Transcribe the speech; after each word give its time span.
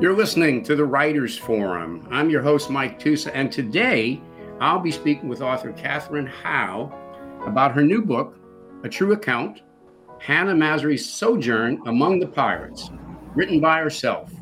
You're 0.00 0.14
listening 0.14 0.62
to 0.62 0.76
the 0.76 0.84
Writers 0.84 1.36
Forum. 1.36 2.06
I'm 2.08 2.30
your 2.30 2.40
host, 2.40 2.70
Mike 2.70 3.00
Tusa, 3.00 3.32
and 3.34 3.50
today 3.50 4.22
I'll 4.60 4.78
be 4.78 4.92
speaking 4.92 5.28
with 5.28 5.42
author 5.42 5.72
Katherine 5.72 6.28
Howe 6.28 6.92
about 7.44 7.72
her 7.72 7.82
new 7.82 8.02
book, 8.02 8.38
A 8.84 8.88
True 8.88 9.10
Account 9.10 9.62
Hannah 10.20 10.54
Masury's 10.54 11.04
Sojourn 11.04 11.82
Among 11.86 12.20
the 12.20 12.28
Pirates, 12.28 12.92
written 13.34 13.58
by 13.58 13.80
herself. 13.80 14.32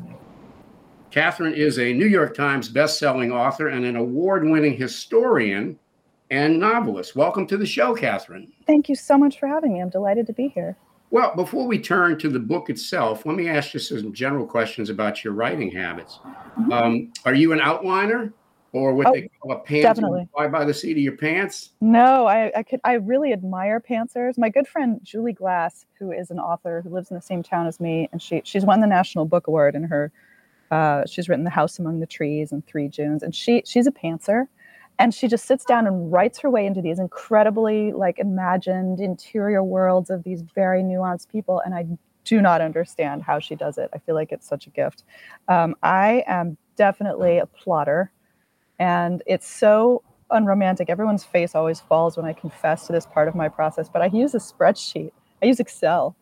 Katherine 1.09 1.55
is 1.55 1.79
a 1.79 1.91
New 1.91 2.05
York 2.05 2.35
Times 2.35 2.71
bestselling 2.71 3.33
author 3.33 3.69
and 3.69 3.83
an 3.83 3.95
award 3.95 4.47
winning 4.47 4.77
historian 4.77 5.79
and 6.29 6.59
novelist. 6.59 7.15
Welcome 7.15 7.47
to 7.47 7.57
the 7.57 7.65
show, 7.65 7.95
Katherine. 7.95 8.51
Thank 8.67 8.89
you 8.89 8.95
so 8.95 9.17
much 9.17 9.39
for 9.39 9.47
having 9.47 9.73
me. 9.73 9.81
I'm 9.81 9.89
delighted 9.89 10.27
to 10.27 10.33
be 10.33 10.49
here. 10.49 10.77
Well, 11.09 11.35
before 11.35 11.67
we 11.67 11.79
turn 11.79 12.17
to 12.19 12.29
the 12.29 12.39
book 12.39 12.69
itself, 12.69 13.25
let 13.25 13.35
me 13.35 13.47
ask 13.47 13.73
you 13.73 13.79
some 13.79 14.13
general 14.13 14.45
questions 14.45 14.89
about 14.89 15.23
your 15.23 15.33
writing 15.33 15.71
habits. 15.71 16.19
Mm-hmm. 16.23 16.71
Um, 16.73 17.13
are 17.25 17.33
you 17.33 17.53
an 17.53 17.59
outliner? 17.59 18.33
or 18.73 18.93
what 18.93 19.07
oh, 19.07 19.13
they 19.13 19.29
call 19.41 19.53
a 19.53 19.59
pants 19.59 19.83
definitely. 19.83 20.27
fly 20.33 20.45
by 20.45 20.65
the 20.65 20.73
seat 20.73 20.91
of 20.91 20.97
your 20.97 21.15
pants? 21.15 21.71
No, 21.79 22.27
I, 22.27 22.51
I 22.53 22.63
could 22.63 22.81
I 22.83 22.93
really 22.93 23.31
admire 23.31 23.79
pantsers. 23.79 24.37
My 24.37 24.49
good 24.49 24.67
friend 24.67 24.99
Julia 25.03 25.33
Glass, 25.33 25.85
who 25.97 26.11
is 26.11 26.31
an 26.31 26.37
author 26.37 26.81
who 26.81 26.89
lives 26.89 27.09
in 27.09 27.15
the 27.15 27.21
same 27.21 27.41
town 27.41 27.65
as 27.65 27.79
me, 27.79 28.09
and 28.11 28.21
she 28.21 28.41
she's 28.43 28.65
won 28.65 28.81
the 28.81 28.87
National 28.87 29.23
Book 29.25 29.47
Award 29.47 29.73
in 29.73 29.83
her 29.83 30.11
uh, 30.71 31.05
she's 31.05 31.29
written 31.29 31.45
The 31.45 31.49
House 31.49 31.79
Among 31.79 31.99
the 31.99 32.05
Trees 32.05 32.51
and 32.51 32.65
Three 32.65 32.87
Junes, 32.87 33.23
and 33.23 33.33
she 33.33 33.63
she's 33.65 33.87
a 33.87 33.91
pantser. 33.91 34.47
And 34.99 35.13
she 35.13 35.27
just 35.27 35.45
sits 35.45 35.63
down 35.63 35.85
and 35.85 36.11
writes 36.11 36.39
her 36.39 36.49
way 36.49 36.65
into 36.65 36.81
these 36.81 36.99
incredibly 36.99 37.91
like 37.91 38.19
imagined 38.19 38.99
interior 38.99 39.63
worlds 39.63 40.09
of 40.09 40.23
these 40.23 40.41
very 40.41 40.81
nuanced 40.81 41.29
people. 41.29 41.61
And 41.63 41.75
I 41.75 41.85
do 42.23 42.41
not 42.41 42.61
understand 42.61 43.23
how 43.23 43.39
she 43.39 43.55
does 43.55 43.77
it. 43.77 43.89
I 43.93 43.99
feel 43.99 44.15
like 44.15 44.31
it's 44.31 44.47
such 44.47 44.67
a 44.67 44.69
gift. 44.69 45.03
Um, 45.47 45.75
I 45.83 46.23
am 46.27 46.57
definitely 46.75 47.37
a 47.37 47.45
plotter 47.45 48.11
and 48.79 49.23
it's 49.25 49.47
so 49.47 50.03
unromantic. 50.29 50.89
Everyone's 50.89 51.23
face 51.23 51.55
always 51.55 51.79
falls 51.79 52.17
when 52.17 52.25
I 52.25 52.33
confess 52.33 52.87
to 52.87 52.93
this 52.93 53.05
part 53.05 53.27
of 53.27 53.35
my 53.35 53.49
process, 53.49 53.89
but 53.89 54.01
I 54.01 54.07
use 54.07 54.35
a 54.35 54.39
spreadsheet. 54.39 55.11
I 55.41 55.45
use 55.45 55.59
Excel. 55.59 56.15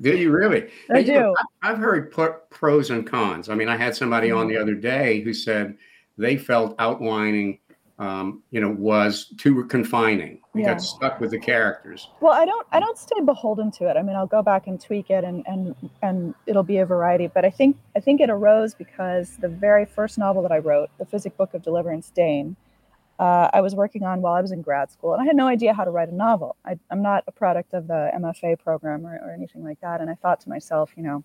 Do 0.00 0.16
you 0.16 0.30
really? 0.30 0.68
I 0.90 1.02
do. 1.02 1.12
Know, 1.12 1.34
I've 1.62 1.78
heard 1.78 2.12
pros 2.50 2.90
and 2.90 3.06
cons. 3.06 3.48
I 3.48 3.54
mean, 3.54 3.68
I 3.68 3.76
had 3.76 3.96
somebody 3.96 4.30
on 4.30 4.48
the 4.48 4.54
mm-hmm. 4.54 4.62
other 4.62 4.74
day 4.74 5.20
who 5.20 5.32
said 5.32 5.76
they 6.16 6.36
felt 6.36 6.74
outlining 6.78 7.58
um, 7.98 8.42
you 8.50 8.60
know, 8.60 8.70
was 8.70 9.32
too 9.38 9.64
confining. 9.64 10.40
We 10.54 10.62
yeah. 10.62 10.74
got 10.74 10.82
stuck 10.82 11.20
with 11.20 11.32
the 11.32 11.38
characters. 11.38 12.08
Well, 12.20 12.32
I 12.32 12.44
don't, 12.44 12.66
I 12.70 12.78
don't 12.78 12.96
stay 12.96 13.20
beholden 13.24 13.72
to 13.72 13.88
it. 13.90 13.96
I 13.96 14.02
mean, 14.02 14.14
I'll 14.14 14.26
go 14.26 14.42
back 14.42 14.68
and 14.68 14.80
tweak 14.80 15.10
it, 15.10 15.24
and 15.24 15.44
and 15.46 15.74
and 16.02 16.34
it'll 16.46 16.62
be 16.62 16.78
a 16.78 16.86
variety. 16.86 17.26
But 17.26 17.44
I 17.44 17.50
think, 17.50 17.76
I 17.96 18.00
think 18.00 18.20
it 18.20 18.30
arose 18.30 18.74
because 18.74 19.36
the 19.38 19.48
very 19.48 19.84
first 19.84 20.16
novel 20.16 20.42
that 20.42 20.52
I 20.52 20.58
wrote, 20.58 20.90
the 20.98 21.06
Physick 21.06 21.36
Book 21.36 21.54
of 21.54 21.62
Deliverance, 21.62 22.10
Dane, 22.10 22.56
uh, 23.18 23.50
I 23.52 23.60
was 23.60 23.74
working 23.74 24.04
on 24.04 24.22
while 24.22 24.34
I 24.34 24.40
was 24.40 24.52
in 24.52 24.62
grad 24.62 24.92
school, 24.92 25.12
and 25.12 25.20
I 25.20 25.26
had 25.26 25.36
no 25.36 25.48
idea 25.48 25.74
how 25.74 25.84
to 25.84 25.90
write 25.90 26.08
a 26.08 26.14
novel. 26.14 26.56
I, 26.64 26.78
am 26.92 27.02
not 27.02 27.24
a 27.26 27.32
product 27.32 27.74
of 27.74 27.88
the 27.88 28.12
MFA 28.16 28.60
program 28.60 29.04
or, 29.04 29.18
or 29.24 29.32
anything 29.32 29.64
like 29.64 29.80
that. 29.80 30.00
And 30.00 30.08
I 30.08 30.14
thought 30.14 30.40
to 30.42 30.48
myself, 30.48 30.92
you 30.96 31.02
know, 31.02 31.24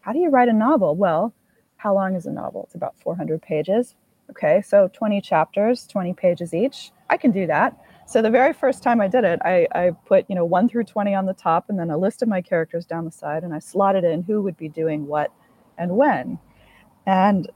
how 0.00 0.12
do 0.12 0.20
you 0.20 0.30
write 0.30 0.48
a 0.48 0.52
novel? 0.52 0.94
Well, 0.94 1.34
how 1.76 1.92
long 1.92 2.14
is 2.14 2.26
a 2.26 2.30
novel? 2.30 2.62
It's 2.64 2.76
about 2.76 2.96
400 3.00 3.42
pages 3.42 3.96
Okay, 4.30 4.62
so 4.62 4.88
20 4.92 5.20
chapters, 5.20 5.86
20 5.86 6.14
pages 6.14 6.54
each. 6.54 6.90
I 7.10 7.16
can 7.16 7.30
do 7.30 7.46
that. 7.46 7.78
So 8.06 8.20
the 8.20 8.30
very 8.30 8.52
first 8.52 8.82
time 8.82 9.00
I 9.00 9.08
did 9.08 9.24
it, 9.24 9.40
I, 9.44 9.66
I 9.74 9.90
put, 10.06 10.26
you 10.28 10.34
know, 10.34 10.44
one 10.44 10.68
through 10.68 10.84
20 10.84 11.14
on 11.14 11.26
the 11.26 11.32
top 11.32 11.66
and 11.68 11.78
then 11.78 11.90
a 11.90 11.96
list 11.96 12.22
of 12.22 12.28
my 12.28 12.42
characters 12.42 12.84
down 12.84 13.04
the 13.04 13.10
side 13.10 13.44
and 13.44 13.54
I 13.54 13.58
slotted 13.58 14.04
in 14.04 14.22
who 14.22 14.42
would 14.42 14.56
be 14.56 14.68
doing 14.68 15.06
what 15.06 15.32
and 15.78 15.96
when. 15.96 16.38
And 17.06 17.50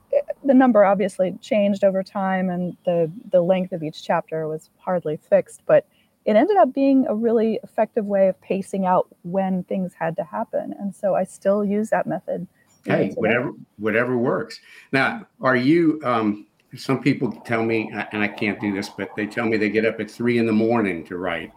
the 0.44 0.54
number 0.54 0.84
obviously 0.84 1.36
changed 1.40 1.84
over 1.84 2.02
time 2.02 2.50
and 2.50 2.76
the, 2.84 3.10
the 3.30 3.40
length 3.40 3.72
of 3.72 3.82
each 3.82 4.02
chapter 4.02 4.46
was 4.46 4.70
hardly 4.78 5.16
fixed, 5.16 5.62
but 5.66 5.86
it 6.24 6.36
ended 6.36 6.58
up 6.58 6.74
being 6.74 7.06
a 7.06 7.14
really 7.14 7.58
effective 7.62 8.04
way 8.04 8.28
of 8.28 8.40
pacing 8.40 8.84
out 8.84 9.08
when 9.22 9.64
things 9.64 9.94
had 9.98 10.16
to 10.16 10.24
happen. 10.24 10.74
And 10.78 10.94
so 10.94 11.14
I 11.14 11.24
still 11.24 11.64
use 11.64 11.88
that 11.90 12.06
method. 12.06 12.46
Hey, 12.84 13.12
whatever 13.16 13.52
whatever 13.78 14.16
works. 14.16 14.60
Now, 14.92 15.26
are 15.40 15.56
you 15.56 16.00
um, 16.04 16.46
some 16.76 17.00
people 17.00 17.32
tell 17.46 17.62
me, 17.62 17.90
and 18.12 18.22
I 18.22 18.28
can't 18.28 18.60
do 18.60 18.72
this, 18.72 18.88
but 18.88 19.10
they 19.16 19.26
tell 19.26 19.46
me 19.46 19.56
they 19.56 19.70
get 19.70 19.86
up 19.86 20.00
at 20.00 20.10
three 20.10 20.38
in 20.38 20.46
the 20.46 20.52
morning 20.52 21.04
to 21.06 21.16
write. 21.16 21.52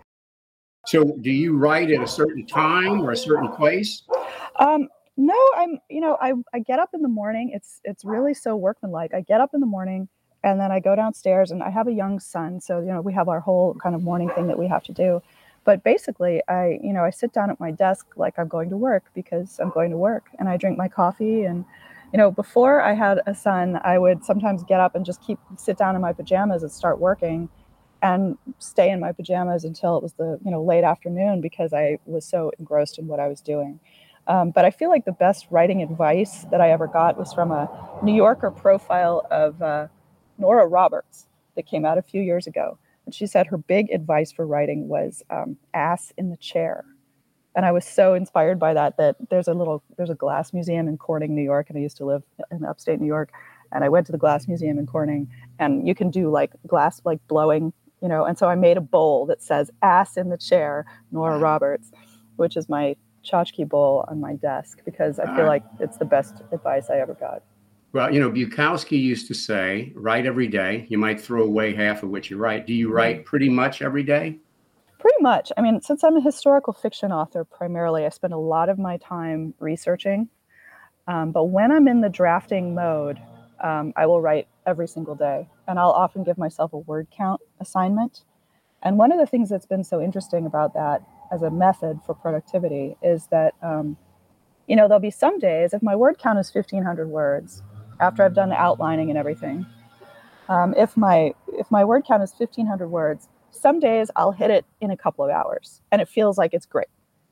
So, 0.87 1.15
do 1.21 1.29
you 1.29 1.57
write 1.57 1.91
at 1.91 2.01
a 2.01 2.07
certain 2.07 2.45
time 2.45 3.01
or 3.01 3.11
a 3.11 3.17
certain 3.17 3.49
place? 3.49 4.03
Um, 4.57 4.87
no, 5.17 5.37
I'm. 5.55 5.79
You 5.89 6.01
know, 6.01 6.17
I 6.21 6.33
I 6.53 6.59
get 6.59 6.79
up 6.79 6.89
in 6.93 7.01
the 7.01 7.09
morning. 7.09 7.51
It's 7.53 7.81
it's 7.83 8.03
really 8.03 8.33
so 8.33 8.55
workmanlike. 8.55 9.13
I 9.13 9.21
get 9.21 9.41
up 9.41 9.53
in 9.53 9.59
the 9.59 9.65
morning, 9.65 10.07
and 10.43 10.59
then 10.59 10.71
I 10.71 10.79
go 10.79 10.95
downstairs, 10.95 11.51
and 11.51 11.61
I 11.61 11.69
have 11.69 11.87
a 11.87 11.91
young 11.93 12.19
son, 12.19 12.59
so 12.59 12.79
you 12.79 12.87
know 12.87 13.01
we 13.01 13.13
have 13.13 13.27
our 13.29 13.39
whole 13.39 13.75
kind 13.75 13.93
of 13.93 14.01
morning 14.01 14.29
thing 14.29 14.47
that 14.47 14.57
we 14.57 14.67
have 14.67 14.83
to 14.85 14.93
do. 14.93 15.21
But 15.65 15.83
basically, 15.83 16.41
I 16.47 16.79
you 16.81 16.93
know 16.93 17.03
I 17.03 17.11
sit 17.11 17.33
down 17.33 17.51
at 17.51 17.59
my 17.59 17.71
desk 17.71 18.07
like 18.15 18.39
I'm 18.39 18.47
going 18.47 18.69
to 18.69 18.77
work 18.77 19.03
because 19.13 19.59
I'm 19.59 19.69
going 19.69 19.91
to 19.91 19.97
work, 19.97 20.29
and 20.39 20.49
I 20.49 20.57
drink 20.57 20.77
my 20.77 20.87
coffee 20.87 21.43
and 21.43 21.65
you 22.13 22.17
know, 22.17 22.31
before 22.31 22.81
I 22.81 22.93
had 22.93 23.21
a 23.25 23.33
son, 23.33 23.79
I 23.83 23.97
would 23.97 24.23
sometimes 24.23 24.63
get 24.63 24.79
up 24.79 24.95
and 24.95 25.05
just 25.05 25.21
keep 25.21 25.39
sit 25.57 25.77
down 25.77 25.95
in 25.95 26.01
my 26.01 26.13
pajamas 26.13 26.63
and 26.63 26.71
start 26.71 26.99
working 26.99 27.49
and 28.01 28.37
stay 28.59 28.89
in 28.89 28.99
my 28.99 29.11
pajamas 29.11 29.63
until 29.63 29.97
it 29.97 30.03
was 30.03 30.13
the, 30.13 30.39
you 30.43 30.51
know, 30.51 30.63
late 30.63 30.83
afternoon 30.83 31.39
because 31.39 31.71
I 31.73 31.99
was 32.05 32.25
so 32.25 32.51
engrossed 32.59 32.97
in 32.99 33.07
what 33.07 33.19
I 33.19 33.27
was 33.27 33.41
doing. 33.41 33.79
Um, 34.27 34.51
but 34.51 34.65
I 34.65 34.71
feel 34.71 34.89
like 34.89 35.05
the 35.05 35.11
best 35.11 35.47
writing 35.49 35.81
advice 35.81 36.45
that 36.51 36.61
I 36.61 36.71
ever 36.71 36.87
got 36.87 37.17
was 37.17 37.33
from 37.33 37.51
a 37.51 37.69
New 38.03 38.13
Yorker 38.13 38.51
profile 38.51 39.25
of 39.31 39.61
uh, 39.61 39.87
Nora 40.37 40.67
Roberts 40.67 41.27
that 41.55 41.65
came 41.65 41.85
out 41.85 41.97
a 41.97 42.01
few 42.01 42.21
years 42.21 42.47
ago. 42.47 42.77
And 43.05 43.15
she 43.15 43.25
said 43.25 43.47
her 43.47 43.57
big 43.57 43.89
advice 43.91 44.31
for 44.31 44.45
writing 44.45 44.87
was 44.87 45.23
um, 45.29 45.57
ass 45.73 46.11
in 46.17 46.29
the 46.29 46.37
chair 46.37 46.85
and 47.55 47.65
I 47.65 47.71
was 47.71 47.85
so 47.85 48.13
inspired 48.13 48.59
by 48.59 48.73
that 48.73 48.97
that 48.97 49.15
there's 49.29 49.47
a 49.47 49.53
little 49.53 49.83
there's 49.97 50.09
a 50.09 50.15
glass 50.15 50.53
museum 50.53 50.87
in 50.87 50.97
Corning, 50.97 51.35
New 51.35 51.43
York, 51.43 51.69
and 51.69 51.77
I 51.77 51.81
used 51.81 51.97
to 51.97 52.05
live 52.05 52.23
in 52.51 52.63
upstate 52.65 52.99
New 52.99 53.07
York, 53.07 53.31
and 53.71 53.83
I 53.83 53.89
went 53.89 54.05
to 54.07 54.11
the 54.11 54.17
glass 54.17 54.47
museum 54.47 54.77
in 54.79 54.87
Corning, 54.87 55.29
and 55.59 55.87
you 55.87 55.95
can 55.95 56.09
do 56.09 56.29
like 56.29 56.51
glass 56.67 57.01
like 57.03 57.19
blowing, 57.27 57.73
you 58.01 58.07
know, 58.07 58.25
and 58.25 58.37
so 58.37 58.47
I 58.47 58.55
made 58.55 58.77
a 58.77 58.81
bowl 58.81 59.25
that 59.27 59.41
says 59.41 59.69
"ass 59.81 60.17
in 60.17 60.29
the 60.29 60.37
chair," 60.37 60.85
Nora 61.11 61.37
Roberts, 61.39 61.91
which 62.37 62.55
is 62.55 62.69
my 62.69 62.95
tchotchke 63.23 63.67
bowl 63.67 64.05
on 64.07 64.19
my 64.19 64.33
desk 64.33 64.79
because 64.85 65.19
I 65.19 65.25
feel 65.35 65.45
ah. 65.45 65.49
like 65.49 65.63
it's 65.79 65.97
the 65.97 66.05
best 66.05 66.41
advice 66.51 66.89
I 66.89 66.97
ever 66.97 67.13
got. 67.13 67.43
Well, 67.93 68.11
you 68.11 68.19
know, 68.19 68.31
Bukowski 68.31 68.97
used 68.97 69.27
to 69.27 69.33
say, 69.33 69.91
"Write 69.95 70.25
every 70.25 70.47
day. 70.47 70.85
You 70.87 70.97
might 70.97 71.19
throw 71.19 71.43
away 71.43 71.75
half 71.75 72.03
of 72.03 72.09
what 72.09 72.29
you 72.29 72.37
write." 72.37 72.65
Do 72.65 72.73
you 72.73 72.89
write 72.89 73.25
pretty 73.25 73.49
much 73.49 73.81
every 73.81 74.03
day? 74.03 74.39
Pretty 75.01 75.21
much. 75.21 75.51
I 75.57 75.61
mean, 75.61 75.81
since 75.81 76.03
I'm 76.03 76.17
a 76.17 76.21
historical 76.21 76.73
fiction 76.73 77.11
author 77.11 77.45
primarily, 77.45 78.05
I 78.05 78.09
spend 78.09 78.33
a 78.33 78.39
lot 78.39 78.69
of 78.69 78.79
my 78.79 78.97
time 78.97 79.55
researching. 79.59 80.29
Um, 81.07 81.31
but 81.31 81.45
when 81.45 81.71
I'm 81.71 81.87
in 81.87 82.01
the 82.01 82.09
drafting 82.09 82.75
mode, 82.75 83.19
um, 83.63 83.93
I 83.97 84.07
will 84.07 84.21
write 84.21 84.47
every 84.67 84.87
single 84.87 85.15
day. 85.15 85.49
And 85.67 85.79
I'll 85.79 85.91
often 85.91 86.23
give 86.23 86.37
myself 86.37 86.73
a 86.73 86.79
word 86.79 87.07
count 87.15 87.41
assignment. 87.61 88.23
And 88.83 88.97
one 88.97 89.11
of 89.11 89.19
the 89.19 89.27
things 89.27 89.49
that's 89.49 89.65
been 89.67 89.83
so 89.83 90.01
interesting 90.01 90.45
about 90.45 90.73
that 90.75 91.03
as 91.31 91.43
a 91.43 91.51
method 91.51 91.99
for 92.05 92.15
productivity 92.15 92.97
is 93.03 93.27
that, 93.27 93.55
um, 93.63 93.97
you 94.67 94.75
know, 94.75 94.87
there'll 94.87 95.01
be 95.01 95.11
some 95.11 95.39
days, 95.39 95.73
if 95.73 95.83
my 95.83 95.95
word 95.95 96.17
count 96.19 96.39
is 96.39 96.49
1,500 96.51 97.09
words, 97.09 97.63
after 97.99 98.23
I've 98.23 98.35
done 98.35 98.49
the 98.49 98.61
outlining 98.61 99.09
and 99.09 99.19
everything, 99.19 99.65
um, 100.49 100.73
if 100.77 100.97
my 100.97 101.33
if 101.53 101.71
my 101.71 101.85
word 101.85 102.05
count 102.07 102.23
is 102.23 102.33
1,500 102.33 102.89
words, 102.89 103.29
some 103.51 103.79
days 103.79 104.09
I'll 104.15 104.31
hit 104.31 104.51
it 104.51 104.65
in 104.79 104.91
a 104.91 104.97
couple 104.97 105.25
of 105.25 105.31
hours 105.31 105.81
and 105.91 106.01
it 106.01 106.09
feels 106.09 106.37
like 106.37 106.53
it's 106.53 106.65
great. 106.65 106.87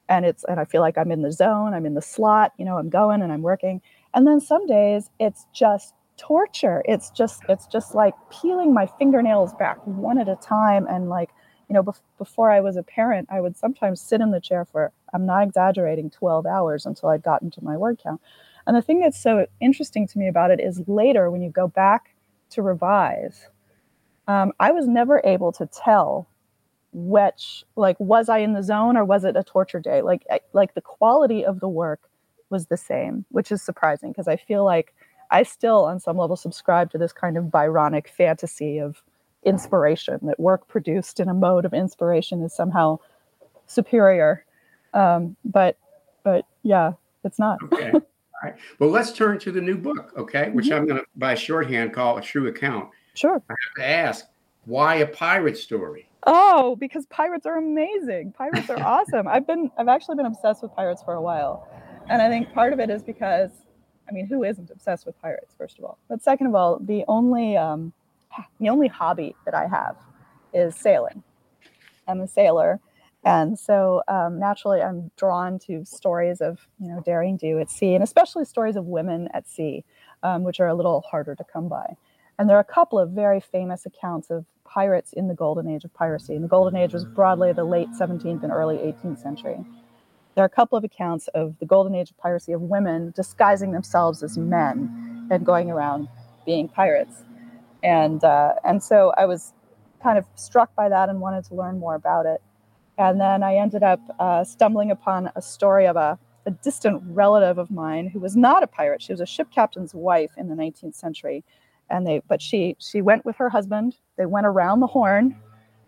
And 0.07 0.25
it's 0.25 0.43
and 0.45 0.59
I 0.59 0.65
feel 0.65 0.81
like 0.81 0.97
I'm 0.97 1.11
in 1.11 1.21
the 1.21 1.31
zone, 1.31 1.73
I'm 1.73 1.85
in 1.85 1.93
the 1.93 2.01
slot, 2.01 2.53
you 2.57 2.65
know, 2.65 2.77
I'm 2.77 2.89
going 2.89 3.21
and 3.21 3.31
I'm 3.31 3.41
working. 3.41 3.81
And 4.13 4.25
then 4.25 4.39
some 4.39 4.65
days 4.65 5.09
it's 5.19 5.45
just 5.53 5.93
torture. 6.17 6.81
It's 6.85 7.09
just 7.11 7.43
it's 7.47 7.67
just 7.67 7.95
like 7.95 8.13
peeling 8.29 8.73
my 8.73 8.87
fingernails 8.97 9.53
back 9.53 9.77
one 9.85 10.17
at 10.17 10.27
a 10.27 10.35
time 10.35 10.87
and 10.89 11.09
like 11.09 11.29
you 11.69 11.75
know, 11.75 11.83
bef- 11.83 12.01
before 12.17 12.51
I 12.51 12.59
was 12.61 12.75
a 12.75 12.83
parent, 12.83 13.29
I 13.31 13.39
would 13.41 13.55
sometimes 13.55 14.01
sit 14.01 14.21
in 14.21 14.31
the 14.31 14.41
chair 14.41 14.65
for, 14.65 14.91
I'm 15.13 15.25
not 15.25 15.43
exaggerating, 15.43 16.09
12 16.09 16.45
hours 16.47 16.85
until 16.85 17.09
I'd 17.09 17.21
gotten 17.21 17.51
to 17.51 17.63
my 17.63 17.77
word 17.77 17.99
count. 18.03 18.19
And 18.65 18.75
the 18.75 18.81
thing 18.81 18.99
that's 18.99 19.21
so 19.21 19.45
interesting 19.61 20.07
to 20.07 20.17
me 20.17 20.27
about 20.27 20.51
it 20.51 20.59
is 20.59 20.81
later 20.87 21.29
when 21.29 21.41
you 21.41 21.51
go 21.51 21.67
back 21.67 22.15
to 22.51 22.63
revise, 22.63 23.47
um, 24.29 24.53
I 24.59 24.71
was 24.71 24.87
never 24.87 25.21
able 25.25 25.51
to 25.53 25.65
tell 25.65 26.29
which, 26.93 27.63
like, 27.75 27.99
was 27.99 28.29
I 28.29 28.37
in 28.37 28.53
the 28.53 28.61
zone 28.61 28.95
or 28.95 29.03
was 29.03 29.23
it 29.23 29.35
a 29.35 29.43
torture 29.43 29.79
day? 29.79 30.03
Like, 30.03 30.23
I, 30.29 30.39
like 30.53 30.75
the 30.75 30.81
quality 30.81 31.43
of 31.43 31.59
the 31.59 31.67
work 31.67 32.01
was 32.51 32.67
the 32.67 32.77
same, 32.77 33.25
which 33.29 33.51
is 33.51 33.63
surprising 33.63 34.11
because 34.11 34.27
I 34.27 34.35
feel 34.35 34.63
like 34.63 34.93
I 35.31 35.41
still, 35.41 35.85
on 35.85 35.99
some 35.99 36.15
level, 36.15 36.35
subscribe 36.35 36.91
to 36.91 36.99
this 36.99 37.11
kind 37.11 37.37
of 37.37 37.45
Byronic 37.45 38.07
fantasy 38.07 38.77
of 38.77 39.01
inspiration 39.43 40.19
that 40.23 40.39
work 40.39 40.67
produced 40.67 41.19
in 41.19 41.27
a 41.27 41.33
mode 41.33 41.65
of 41.65 41.73
inspiration 41.73 42.43
is 42.43 42.55
somehow 42.55 42.99
superior. 43.65 44.45
Um, 44.93 45.37
but, 45.43 45.75
but 46.23 46.45
yeah, 46.61 46.93
it's 47.23 47.39
not. 47.39 47.63
okay. 47.63 47.91
All 47.93 48.01
right. 48.43 48.55
Well, 48.77 48.91
let's 48.91 49.11
turn 49.11 49.39
to 49.39 49.51
the 49.51 49.61
new 49.61 49.77
book, 49.77 50.13
okay? 50.15 50.51
Which 50.51 50.67
mm-hmm. 50.67 50.75
I'm 50.75 50.85
going 50.87 50.99
to, 50.99 51.05
by 51.15 51.33
shorthand, 51.33 51.93
call 51.93 52.17
a 52.19 52.21
true 52.21 52.47
account. 52.47 52.89
Sure. 53.19 53.43
I 53.49 53.53
have 53.53 53.83
to 53.83 53.85
ask, 53.85 54.25
why 54.63 54.95
a 54.95 55.05
pirate 55.05 55.57
story? 55.57 56.07
Oh, 56.25 56.77
because 56.77 57.05
pirates 57.07 57.45
are 57.45 57.57
amazing. 57.57 58.31
Pirates 58.31 58.69
are 58.69 58.79
awesome. 58.85 59.27
I've 59.27 59.45
been, 59.45 59.69
I've 59.77 59.89
actually 59.89 60.15
been 60.15 60.25
obsessed 60.25 60.63
with 60.63 60.73
pirates 60.73 61.03
for 61.03 61.15
a 61.15 61.21
while, 61.21 61.67
and 62.09 62.21
I 62.21 62.29
think 62.29 62.53
part 62.53 62.71
of 62.71 62.79
it 62.79 62.89
is 62.89 63.03
because, 63.03 63.51
I 64.07 64.13
mean, 64.13 64.25
who 64.25 64.45
isn't 64.45 64.69
obsessed 64.71 65.05
with 65.05 65.19
pirates? 65.21 65.53
First 65.57 65.79
of 65.79 65.83
all, 65.83 65.97
but 66.07 66.23
second 66.23 66.47
of 66.47 66.55
all, 66.55 66.79
the 66.79 67.03
only, 67.09 67.57
um, 67.57 67.91
the 68.61 68.69
only 68.69 68.87
hobby 68.87 69.35
that 69.43 69.53
I 69.53 69.67
have 69.67 69.97
is 70.53 70.77
sailing. 70.77 71.21
I'm 72.07 72.21
a 72.21 72.27
sailor, 72.27 72.79
and 73.25 73.59
so 73.59 74.01
um, 74.07 74.39
naturally, 74.39 74.81
I'm 74.81 75.11
drawn 75.17 75.59
to 75.67 75.83
stories 75.83 76.39
of 76.39 76.65
you 76.79 76.87
know 76.87 77.01
daring 77.01 77.35
do 77.35 77.59
at 77.59 77.69
sea, 77.69 77.95
and 77.95 78.03
especially 78.03 78.45
stories 78.45 78.77
of 78.77 78.85
women 78.85 79.27
at 79.33 79.45
sea, 79.45 79.83
um, 80.23 80.43
which 80.43 80.61
are 80.61 80.67
a 80.69 80.73
little 80.73 81.01
harder 81.01 81.35
to 81.35 81.43
come 81.43 81.67
by. 81.67 81.97
And 82.39 82.49
there 82.49 82.55
are 82.55 82.61
a 82.61 82.63
couple 82.63 82.97
of 82.97 83.11
very 83.11 83.41
famous 83.41 83.85
accounts 83.85 84.29
of 84.29 84.45
pirates 84.63 85.11
in 85.11 85.27
the 85.27 85.33
golden 85.33 85.69
age 85.69 85.83
of 85.83 85.93
piracy. 85.93 86.35
And 86.35 86.43
the 86.43 86.47
golden 86.47 86.79
age 86.79 86.93
was 86.93 87.03
broadly 87.03 87.51
the 87.51 87.65
late 87.65 87.89
17th 87.89 88.43
and 88.43 88.51
early 88.51 88.77
18th 88.77 89.21
century. 89.21 89.57
There 90.35 90.43
are 90.43 90.47
a 90.47 90.49
couple 90.49 90.77
of 90.77 90.85
accounts 90.85 91.27
of 91.35 91.59
the 91.59 91.65
golden 91.65 91.93
age 91.95 92.11
of 92.11 92.17
piracy 92.17 92.53
of 92.53 92.61
women 92.61 93.11
disguising 93.13 93.73
themselves 93.73 94.23
as 94.23 94.37
men 94.37 95.27
and 95.29 95.45
going 95.45 95.69
around 95.69 96.07
being 96.45 96.69
pirates. 96.69 97.23
And 97.83 98.23
uh, 98.23 98.53
and 98.63 98.81
so 98.81 99.13
I 99.17 99.25
was 99.25 99.53
kind 100.01 100.17
of 100.17 100.25
struck 100.35 100.73
by 100.75 100.87
that 100.87 101.09
and 101.09 101.19
wanted 101.19 101.43
to 101.45 101.55
learn 101.55 101.77
more 101.77 101.95
about 101.95 102.25
it. 102.25 102.41
And 102.97 103.19
then 103.19 103.43
I 103.43 103.55
ended 103.55 103.83
up 103.83 103.99
uh, 104.17 104.45
stumbling 104.45 104.91
upon 104.91 105.29
a 105.35 105.41
story 105.41 105.87
of 105.87 105.97
a, 105.97 106.17
a 106.45 106.51
distant 106.51 107.01
relative 107.05 107.57
of 107.57 107.69
mine 107.69 108.07
who 108.07 108.19
was 108.19 108.37
not 108.37 108.63
a 108.63 108.67
pirate. 108.67 109.01
She 109.01 109.11
was 109.11 109.19
a 109.19 109.25
ship 109.25 109.49
captain's 109.51 109.93
wife 109.93 110.31
in 110.37 110.47
the 110.47 110.55
19th 110.55 110.95
century. 110.95 111.43
And 111.89 112.05
they, 112.05 112.21
but 112.27 112.41
she, 112.41 112.75
she 112.79 113.01
went 113.01 113.25
with 113.25 113.35
her 113.37 113.49
husband. 113.49 113.95
They 114.17 114.25
went 114.25 114.45
around 114.45 114.79
the 114.79 114.87
Horn. 114.87 115.35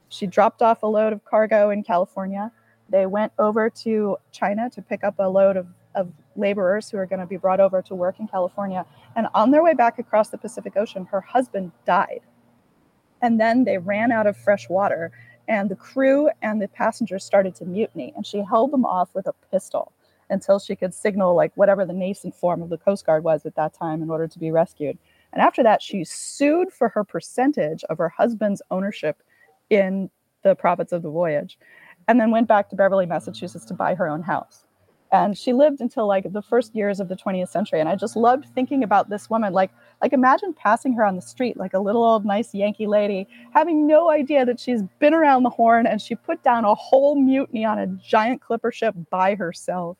She 0.09 0.27
dropped 0.27 0.61
off 0.61 0.83
a 0.83 0.87
load 0.87 1.13
of 1.13 1.23
cargo 1.23 1.69
in 1.69 1.83
California. 1.83 2.51
They 2.89 3.05
went 3.05 3.31
over 3.39 3.69
to 3.69 4.17
China 4.31 4.69
to 4.71 4.81
pick 4.81 5.03
up 5.03 5.15
a 5.19 5.29
load 5.29 5.57
of, 5.57 5.67
of 5.95 6.11
laborers 6.35 6.89
who 6.89 6.97
are 6.97 7.05
going 7.05 7.19
to 7.19 7.25
be 7.25 7.37
brought 7.37 7.59
over 7.59 7.81
to 7.83 7.95
work 7.95 8.19
in 8.19 8.27
California. 8.27 8.85
And 9.15 9.27
on 9.33 9.51
their 9.51 9.63
way 9.63 9.73
back 9.73 9.99
across 9.99 10.29
the 10.29 10.37
Pacific 10.37 10.75
Ocean, 10.75 11.05
her 11.05 11.21
husband 11.21 11.71
died. 11.85 12.21
And 13.21 13.39
then 13.39 13.63
they 13.63 13.77
ran 13.77 14.11
out 14.11 14.27
of 14.27 14.35
fresh 14.35 14.67
water 14.67 15.11
and 15.47 15.69
the 15.69 15.75
crew 15.75 16.29
and 16.41 16.61
the 16.61 16.67
passengers 16.67 17.23
started 17.23 17.55
to 17.55 17.65
mutiny 17.65 18.13
and 18.15 18.25
she 18.25 18.41
held 18.41 18.71
them 18.71 18.85
off 18.85 19.09
with 19.13 19.27
a 19.27 19.33
pistol 19.51 19.91
until 20.29 20.59
she 20.59 20.75
could 20.75 20.93
signal 20.93 21.35
like 21.35 21.51
whatever 21.55 21.85
the 21.85 21.93
nascent 21.93 22.33
form 22.33 22.61
of 22.61 22.69
the 22.69 22.77
coast 22.77 23.05
guard 23.05 23.23
was 23.23 23.45
at 23.45 23.55
that 23.55 23.73
time 23.73 24.01
in 24.01 24.09
order 24.09 24.27
to 24.27 24.39
be 24.39 24.49
rescued 24.49 24.97
and 25.33 25.41
after 25.41 25.63
that 25.63 25.81
she 25.81 26.03
sued 26.03 26.71
for 26.71 26.89
her 26.89 27.03
percentage 27.03 27.83
of 27.85 27.97
her 27.97 28.09
husband's 28.09 28.61
ownership 28.71 29.21
in 29.69 30.09
the 30.43 30.55
profits 30.55 30.91
of 30.91 31.01
the 31.01 31.09
voyage 31.09 31.57
and 32.07 32.19
then 32.19 32.31
went 32.31 32.47
back 32.47 32.69
to 32.69 32.75
beverly 32.75 33.05
massachusetts 33.05 33.65
to 33.65 33.73
buy 33.73 33.95
her 33.95 34.07
own 34.07 34.21
house. 34.21 34.65
And 35.13 35.37
she 35.37 35.51
lived 35.51 35.81
until 35.81 36.07
like 36.07 36.31
the 36.31 36.41
first 36.41 36.73
years 36.73 37.01
of 37.01 37.09
the 37.09 37.15
20th 37.15 37.49
century 37.49 37.79
and 37.79 37.89
i 37.89 37.95
just 37.95 38.15
loved 38.15 38.45
thinking 38.55 38.83
about 38.83 39.09
this 39.09 39.29
woman. 39.29 39.53
Like 39.53 39.71
like 40.01 40.13
imagine 40.13 40.53
passing 40.53 40.93
her 40.93 41.05
on 41.05 41.15
the 41.15 41.21
street 41.21 41.57
like 41.57 41.73
a 41.73 41.79
little 41.79 42.03
old 42.03 42.25
nice 42.25 42.53
yankee 42.53 42.87
lady 42.87 43.27
having 43.53 43.87
no 43.87 44.09
idea 44.09 44.45
that 44.45 44.59
she's 44.59 44.81
been 44.99 45.13
around 45.13 45.43
the 45.43 45.49
horn 45.49 45.85
and 45.85 46.01
she 46.01 46.15
put 46.15 46.41
down 46.43 46.65
a 46.65 46.75
whole 46.75 47.15
mutiny 47.15 47.65
on 47.65 47.77
a 47.77 47.87
giant 47.87 48.41
clipper 48.41 48.71
ship 48.71 48.95
by 49.09 49.35
herself. 49.35 49.97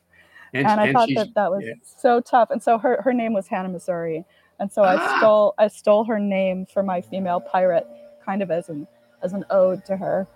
And, 0.54 0.66
and 0.66 0.80
i 0.80 0.86
and 0.86 0.94
thought 0.94 1.08
that 1.14 1.34
that 1.34 1.50
was 1.50 1.64
yeah. 1.64 1.74
so 1.82 2.20
tough. 2.20 2.50
And 2.50 2.62
so 2.62 2.78
her, 2.78 3.00
her 3.02 3.12
name 3.12 3.32
was 3.32 3.46
hannah 3.46 3.70
Masury 3.70 4.24
and 4.60 4.72
so 4.72 4.82
ah. 4.82 4.96
i 4.96 5.18
stole 5.18 5.54
i 5.58 5.68
stole 5.68 6.04
her 6.04 6.18
name 6.18 6.66
for 6.66 6.82
my 6.82 7.00
female 7.00 7.40
pirate 7.40 7.86
kind 8.24 8.42
of 8.42 8.50
as 8.50 8.68
an 8.68 8.86
as 9.22 9.32
an 9.32 9.44
ode 9.50 9.84
to 9.84 9.96
her 9.96 10.26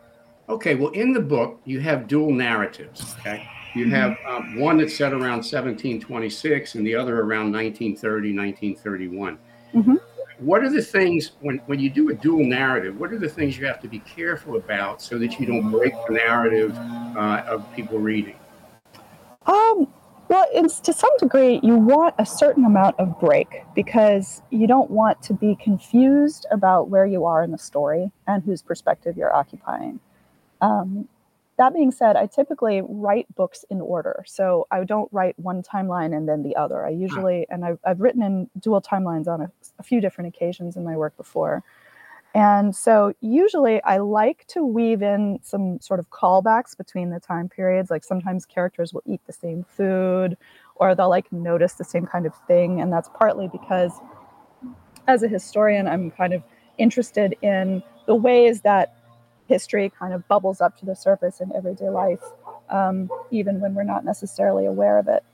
okay 0.48 0.74
well 0.74 0.90
in 0.90 1.12
the 1.12 1.20
book 1.20 1.60
you 1.64 1.80
have 1.80 2.06
dual 2.06 2.32
narratives 2.32 3.14
okay 3.18 3.48
you 3.76 3.84
mm-hmm. 3.84 3.94
have 3.94 4.16
um, 4.26 4.58
one 4.58 4.78
that's 4.78 4.96
set 4.96 5.12
around 5.12 5.44
1726 5.44 6.76
and 6.76 6.86
the 6.86 6.94
other 6.94 7.20
around 7.20 7.52
1930, 7.52 8.34
1931. 8.34 9.38
Mm-hmm. 9.74 9.94
What 10.38 10.62
are 10.62 10.70
the 10.70 10.80
things 10.80 11.32
when, 11.40 11.58
when 11.66 11.78
you 11.78 11.90
do 11.90 12.08
a 12.08 12.14
dual 12.14 12.44
narrative? 12.44 12.98
What 12.98 13.12
are 13.12 13.18
the 13.18 13.28
things 13.28 13.58
you 13.58 13.66
have 13.66 13.80
to 13.82 13.88
be 13.88 13.98
careful 14.00 14.56
about 14.56 15.02
so 15.02 15.18
that 15.18 15.38
you 15.38 15.44
don't 15.44 15.70
break 15.70 15.92
the 16.08 16.14
narrative 16.14 16.74
uh, 17.16 17.44
of 17.46 17.70
people 17.74 17.98
reading? 17.98 18.36
Um, 19.46 19.88
well, 20.28 20.46
it's, 20.52 20.80
to 20.80 20.92
some 20.92 21.16
degree, 21.18 21.60
you 21.62 21.76
want 21.76 22.14
a 22.18 22.26
certain 22.26 22.64
amount 22.64 22.98
of 22.98 23.18
break 23.20 23.62
because 23.74 24.42
you 24.50 24.66
don't 24.66 24.90
want 24.90 25.22
to 25.22 25.34
be 25.34 25.56
confused 25.56 26.46
about 26.50 26.88
where 26.88 27.06
you 27.06 27.24
are 27.24 27.42
in 27.42 27.52
the 27.52 27.58
story 27.58 28.10
and 28.26 28.42
whose 28.42 28.62
perspective 28.62 29.16
you're 29.16 29.34
occupying. 29.34 30.00
Um, 30.60 31.08
that 31.58 31.72
being 31.72 31.90
said, 31.90 32.16
I 32.16 32.26
typically 32.26 32.82
write 32.86 33.32
books 33.34 33.64
in 33.70 33.80
order. 33.80 34.24
So 34.26 34.66
I 34.70 34.84
don't 34.84 35.10
write 35.12 35.38
one 35.38 35.62
timeline 35.62 36.14
and 36.14 36.28
then 36.28 36.42
the 36.42 36.56
other. 36.56 36.84
I 36.84 36.90
usually, 36.90 37.46
and 37.48 37.64
I've, 37.64 37.78
I've 37.84 38.00
written 38.00 38.22
in 38.22 38.50
dual 38.58 38.82
timelines 38.82 39.26
on 39.26 39.40
a, 39.40 39.50
a 39.78 39.82
few 39.82 40.00
different 40.00 40.34
occasions 40.34 40.76
in 40.76 40.84
my 40.84 40.96
work 40.96 41.16
before. 41.16 41.62
And 42.36 42.76
so 42.76 43.14
usually 43.22 43.82
I 43.82 43.96
like 43.96 44.46
to 44.48 44.62
weave 44.62 45.00
in 45.00 45.38
some 45.42 45.80
sort 45.80 46.00
of 46.00 46.10
callbacks 46.10 46.76
between 46.76 47.08
the 47.08 47.18
time 47.18 47.48
periods. 47.48 47.90
Like 47.90 48.04
sometimes 48.04 48.44
characters 48.44 48.92
will 48.92 49.02
eat 49.06 49.22
the 49.26 49.32
same 49.32 49.64
food 49.64 50.36
or 50.74 50.94
they'll 50.94 51.08
like 51.08 51.32
notice 51.32 51.72
the 51.72 51.84
same 51.84 52.04
kind 52.04 52.26
of 52.26 52.34
thing. 52.46 52.82
And 52.82 52.92
that's 52.92 53.08
partly 53.14 53.48
because 53.48 53.90
as 55.08 55.22
a 55.22 55.28
historian, 55.28 55.88
I'm 55.88 56.10
kind 56.10 56.34
of 56.34 56.42
interested 56.76 57.34
in 57.40 57.82
the 58.04 58.14
ways 58.14 58.60
that 58.60 58.94
history 59.48 59.90
kind 59.98 60.12
of 60.12 60.28
bubbles 60.28 60.60
up 60.60 60.76
to 60.80 60.84
the 60.84 60.94
surface 60.94 61.40
in 61.40 61.50
everyday 61.56 61.88
life, 61.88 62.22
um, 62.68 63.08
even 63.30 63.60
when 63.60 63.74
we're 63.74 63.82
not 63.82 64.04
necessarily 64.04 64.66
aware 64.66 64.98
of 64.98 65.08
it. 65.08 65.24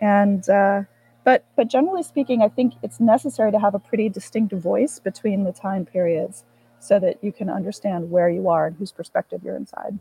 And 0.00 0.48
uh, 0.48 0.82
but 1.24 1.44
but 1.56 1.68
generally 1.68 2.02
speaking, 2.02 2.42
I 2.42 2.48
think 2.48 2.74
it's 2.82 3.00
necessary 3.00 3.52
to 3.52 3.58
have 3.58 3.74
a 3.74 3.78
pretty 3.78 4.08
distinct 4.08 4.52
voice 4.52 4.98
between 4.98 5.44
the 5.44 5.52
time 5.52 5.84
periods 5.84 6.44
so 6.82 6.98
that 6.98 7.22
you 7.22 7.30
can 7.30 7.48
understand 7.48 8.10
where 8.10 8.28
you 8.28 8.48
are 8.48 8.66
and 8.66 8.76
whose 8.76 8.90
perspective 8.90 9.40
you're 9.44 9.54
inside. 9.54 9.96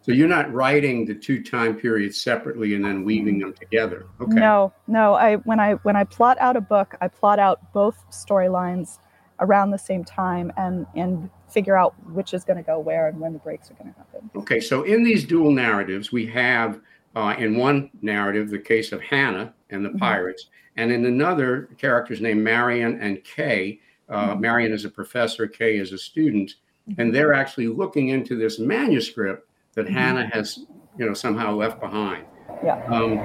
So 0.00 0.12
you're 0.12 0.28
not 0.28 0.50
writing 0.50 1.04
the 1.04 1.14
two 1.14 1.42
time 1.42 1.76
periods 1.78 2.20
separately 2.20 2.74
and 2.74 2.82
then 2.82 3.04
weaving 3.04 3.38
them 3.38 3.52
together. 3.52 4.06
Okay. 4.18 4.34
No, 4.34 4.72
no. 4.86 5.14
I 5.14 5.36
when 5.36 5.60
I 5.60 5.74
when 5.74 5.94
I 5.94 6.04
plot 6.04 6.38
out 6.40 6.56
a 6.56 6.60
book, 6.62 6.94
I 7.02 7.08
plot 7.08 7.38
out 7.38 7.72
both 7.74 8.02
storylines 8.10 8.98
around 9.40 9.72
the 9.72 9.78
same 9.78 10.04
time 10.04 10.50
and 10.56 10.86
and 10.96 11.28
figure 11.50 11.76
out 11.76 11.94
which 12.08 12.32
is 12.32 12.44
going 12.44 12.56
to 12.56 12.62
go 12.62 12.78
where 12.78 13.08
and 13.08 13.20
when 13.20 13.34
the 13.34 13.38
breaks 13.38 13.70
are 13.70 13.74
going 13.74 13.92
to 13.92 13.98
happen. 13.98 14.30
Okay, 14.34 14.58
so 14.58 14.82
in 14.84 15.02
these 15.02 15.24
dual 15.24 15.50
narratives, 15.50 16.10
we 16.10 16.24
have 16.26 16.80
uh, 17.14 17.34
in 17.38 17.56
one 17.56 17.90
narrative 18.00 18.50
the 18.50 18.58
case 18.58 18.92
of 18.92 19.00
Hannah 19.00 19.54
and 19.70 19.84
the 19.84 19.90
mm-hmm. 19.90 19.98
pirates, 19.98 20.46
and 20.76 20.90
in 20.90 21.04
another, 21.04 21.68
characters 21.78 22.20
named 22.20 22.42
Marion 22.42 23.00
and 23.00 23.22
Kay. 23.24 23.80
Uh, 24.08 24.30
mm-hmm. 24.30 24.40
Marion 24.40 24.72
is 24.72 24.84
a 24.84 24.90
professor, 24.90 25.46
Kay 25.46 25.78
is 25.78 25.92
a 25.92 25.98
student, 25.98 26.54
mm-hmm. 26.88 27.00
and 27.00 27.14
they're 27.14 27.34
actually 27.34 27.68
looking 27.68 28.08
into 28.08 28.36
this 28.36 28.58
manuscript 28.58 29.48
that 29.74 29.86
mm-hmm. 29.86 29.94
Hannah 29.94 30.30
has, 30.32 30.66
you 30.98 31.06
know, 31.06 31.14
somehow 31.14 31.54
left 31.54 31.80
behind. 31.80 32.24
Yeah. 32.64 32.82
Um, 32.86 33.18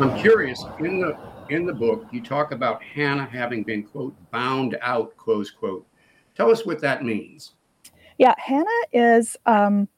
I'm 0.00 0.18
curious 0.18 0.64
in 0.80 1.00
the 1.00 1.16
in 1.50 1.66
the 1.66 1.72
book, 1.72 2.06
you 2.10 2.22
talk 2.22 2.52
about 2.52 2.82
Hannah 2.82 3.26
having 3.26 3.62
been, 3.62 3.82
quote, 3.82 4.14
bound 4.30 4.78
out, 4.80 5.16
close 5.16 5.50
quote. 5.50 5.86
Tell 6.34 6.50
us 6.50 6.64
what 6.64 6.80
that 6.80 7.04
means. 7.04 7.52
Yeah, 8.18 8.34
Hannah 8.38 8.64
is, 8.92 9.36
um, 9.46 9.88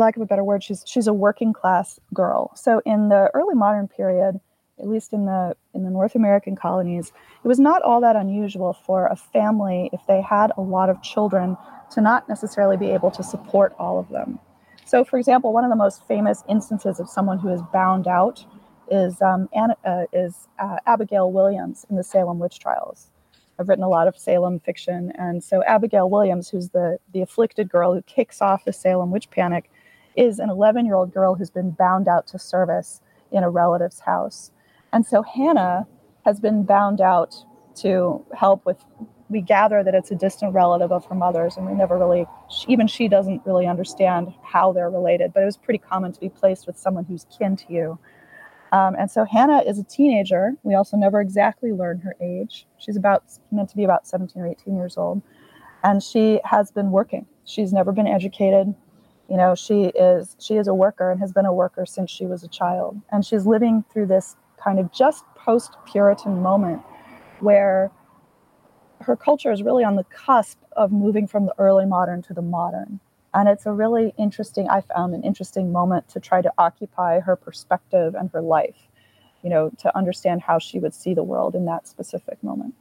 lack 0.00 0.16
of 0.16 0.22
a 0.22 0.26
better 0.26 0.44
word, 0.44 0.62
she's 0.62 0.82
she's 0.86 1.06
a 1.06 1.12
working 1.12 1.52
class 1.52 2.00
girl. 2.12 2.50
So 2.56 2.80
in 2.84 3.08
the 3.08 3.30
early 3.34 3.54
modern 3.54 3.88
period, 3.88 4.40
at 4.78 4.88
least 4.88 5.12
in 5.12 5.26
the 5.26 5.56
in 5.72 5.84
the 5.84 5.90
North 5.90 6.14
American 6.14 6.56
colonies, 6.56 7.12
it 7.44 7.48
was 7.48 7.60
not 7.60 7.82
all 7.82 8.00
that 8.00 8.16
unusual 8.16 8.72
for 8.72 9.06
a 9.06 9.16
family 9.16 9.90
if 9.92 10.00
they 10.06 10.20
had 10.20 10.52
a 10.56 10.60
lot 10.60 10.90
of 10.90 11.02
children 11.02 11.56
to 11.92 12.00
not 12.00 12.28
necessarily 12.28 12.76
be 12.76 12.90
able 12.90 13.10
to 13.12 13.22
support 13.22 13.74
all 13.78 13.98
of 13.98 14.08
them. 14.08 14.38
So, 14.84 15.04
for 15.04 15.18
example, 15.18 15.52
one 15.52 15.64
of 15.64 15.70
the 15.70 15.76
most 15.76 16.06
famous 16.06 16.42
instances 16.48 17.00
of 17.00 17.08
someone 17.08 17.38
who 17.38 17.48
is 17.48 17.62
bound 17.72 18.06
out 18.06 18.44
is 18.90 19.22
um, 19.22 19.48
Anna, 19.54 19.76
uh, 19.84 20.04
is 20.12 20.48
uh, 20.58 20.76
Abigail 20.86 21.32
Williams 21.32 21.86
in 21.88 21.96
the 21.96 22.04
Salem 22.04 22.38
witch 22.38 22.58
trials. 22.58 23.10
I've 23.58 23.68
written 23.68 23.84
a 23.84 23.88
lot 23.88 24.08
of 24.08 24.18
Salem 24.18 24.58
fiction, 24.58 25.12
and 25.16 25.42
so 25.42 25.62
Abigail 25.64 26.10
Williams, 26.10 26.50
who's 26.50 26.70
the 26.70 26.98
the 27.12 27.22
afflicted 27.22 27.70
girl 27.70 27.94
who 27.94 28.02
kicks 28.02 28.42
off 28.42 28.64
the 28.64 28.72
Salem 28.72 29.10
witch 29.10 29.30
panic, 29.30 29.70
is 30.16 30.38
an 30.40 30.50
11 30.50 30.86
year 30.86 30.96
old 30.96 31.12
girl 31.14 31.34
who's 31.36 31.50
been 31.50 31.70
bound 31.72 32.08
out 32.08 32.26
to 32.28 32.38
service 32.38 33.00
in 33.32 33.44
a 33.44 33.50
relative's 33.50 34.00
house, 34.00 34.52
and 34.92 35.06
so 35.06 35.22
Hannah 35.22 35.86
has 36.24 36.40
been 36.40 36.64
bound 36.64 37.00
out 37.00 37.36
to 37.76 38.24
help 38.36 38.66
with. 38.66 38.84
We 39.30 39.40
gather 39.42 39.82
that 39.84 39.94
it's 39.94 40.10
a 40.12 40.16
distant 40.16 40.54
relative 40.54 40.92
of 40.92 41.06
her 41.06 41.14
mother's, 41.16 41.56
and 41.56 41.66
we 41.66 41.74
never 41.74 41.98
really, 41.98 42.26
even 42.68 42.86
she 42.86 43.08
doesn't 43.08 43.42
really 43.46 43.66
understand 43.66 44.34
how 44.42 44.72
they're 44.72 44.90
related. 44.90 45.32
But 45.34 45.42
it 45.42 45.46
was 45.46 45.56
pretty 45.56 45.78
common 45.78 46.12
to 46.12 46.20
be 46.20 46.28
placed 46.30 46.66
with 46.66 46.78
someone 46.78 47.04
who's 47.06 47.26
kin 47.38 47.56
to 47.56 47.72
you 47.72 47.94
Um, 48.72 48.96
and 48.98 49.10
so 49.10 49.24
Hannah 49.24 49.62
is 49.62 49.78
a 49.78 49.84
teenager. 49.84 50.54
We 50.62 50.74
also 50.74 50.96
never 50.96 51.20
exactly 51.20 51.72
learn 51.72 52.00
her 52.00 52.16
age. 52.20 52.66
She's 52.78 52.96
about 52.96 53.24
meant 53.50 53.70
to 53.70 53.76
be 53.76 53.84
about 53.84 54.06
17 54.06 54.42
or 54.42 54.46
18 54.46 54.76
years 54.76 54.96
old, 54.98 55.22
and 55.84 56.02
she 56.02 56.40
has 56.44 56.70
been 56.72 56.90
working. 56.90 57.26
She's 57.44 57.72
never 57.72 57.92
been 57.92 58.06
educated. 58.08 58.74
You 59.28 59.36
know, 59.36 59.54
she 59.54 59.84
is 59.86 60.36
she 60.38 60.56
is 60.56 60.68
a 60.68 60.74
worker 60.74 61.10
and 61.10 61.18
has 61.20 61.32
been 61.32 61.46
a 61.46 61.52
worker 61.52 61.86
since 61.86 62.10
she 62.10 62.26
was 62.26 62.44
a 62.44 62.48
child, 62.48 63.00
and 63.10 63.24
she's 63.24 63.46
living 63.46 63.84
through 63.92 64.06
this 64.06 64.36
kind 64.62 64.78
of 64.78 64.92
just 64.92 65.24
post 65.34 65.76
Puritan 65.86 66.42
moment 66.42 66.82
where 67.40 67.90
her 69.00 69.16
culture 69.16 69.52
is 69.52 69.62
really 69.62 69.84
on 69.84 69.96
the 69.96 70.04
cusp 70.04 70.58
of 70.72 70.92
moving 70.92 71.26
from 71.26 71.46
the 71.46 71.54
early 71.58 71.86
modern 71.86 72.22
to 72.22 72.34
the 72.34 72.42
modern. 72.42 73.00
And 73.34 73.48
it's 73.48 73.66
a 73.66 73.72
really 73.72 74.14
interesting, 74.16 74.68
I 74.68 74.80
found 74.80 75.14
an 75.14 75.22
interesting 75.24 75.72
moment 75.72 76.08
to 76.10 76.20
try 76.20 76.40
to 76.40 76.52
occupy 76.56 77.20
her 77.20 77.34
perspective 77.34 78.14
and 78.14 78.30
her 78.32 78.40
life, 78.40 78.76
you 79.42 79.50
know, 79.50 79.70
to 79.78 79.94
understand 79.96 80.40
how 80.40 80.58
she 80.58 80.78
would 80.78 80.94
see 80.94 81.14
the 81.14 81.24
world 81.24 81.54
in 81.54 81.64
that 81.66 81.88
specific 81.88 82.42
moment. 82.42 82.74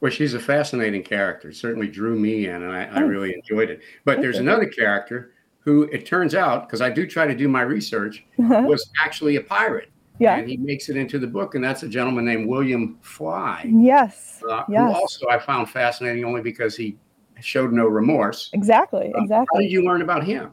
Well, 0.00 0.10
she's 0.10 0.34
a 0.34 0.40
fascinating 0.40 1.02
character. 1.02 1.52
Certainly 1.52 1.88
drew 1.88 2.18
me 2.18 2.46
in, 2.46 2.62
and 2.62 2.72
I, 2.72 2.84
I 2.84 3.02
hmm. 3.02 3.08
really 3.08 3.34
enjoyed 3.34 3.68
it. 3.68 3.82
But 4.04 4.12
Thank 4.12 4.22
there's 4.22 4.36
you. 4.36 4.42
another 4.42 4.66
character 4.66 5.32
who, 5.68 5.82
it 5.92 6.06
turns 6.06 6.34
out, 6.34 6.66
because 6.66 6.80
I 6.80 6.88
do 6.88 7.06
try 7.06 7.26
to 7.26 7.34
do 7.34 7.46
my 7.46 7.60
research, 7.60 8.24
was 8.38 8.88
actually 8.98 9.36
a 9.36 9.42
pirate. 9.42 9.90
Yeah. 10.18 10.38
And 10.38 10.48
he 10.48 10.56
makes 10.56 10.88
it 10.88 10.96
into 10.96 11.18
the 11.18 11.26
book, 11.26 11.54
and 11.54 11.62
that's 11.62 11.82
a 11.82 11.88
gentleman 11.88 12.24
named 12.24 12.48
William 12.48 12.96
Fly. 13.02 13.66
Yes. 13.70 14.42
Uh, 14.50 14.64
yes. 14.66 14.94
Who 14.94 15.00
also 15.00 15.28
I 15.28 15.38
found 15.38 15.68
fascinating 15.68 16.24
only 16.24 16.40
because 16.40 16.74
he 16.74 16.96
showed 17.40 17.70
no 17.70 17.86
remorse. 17.86 18.48
Exactly. 18.54 19.12
Uh, 19.14 19.22
exactly. 19.22 19.56
How 19.56 19.60
did 19.60 19.70
you 19.70 19.84
learn 19.84 20.00
about 20.00 20.24
him? 20.24 20.52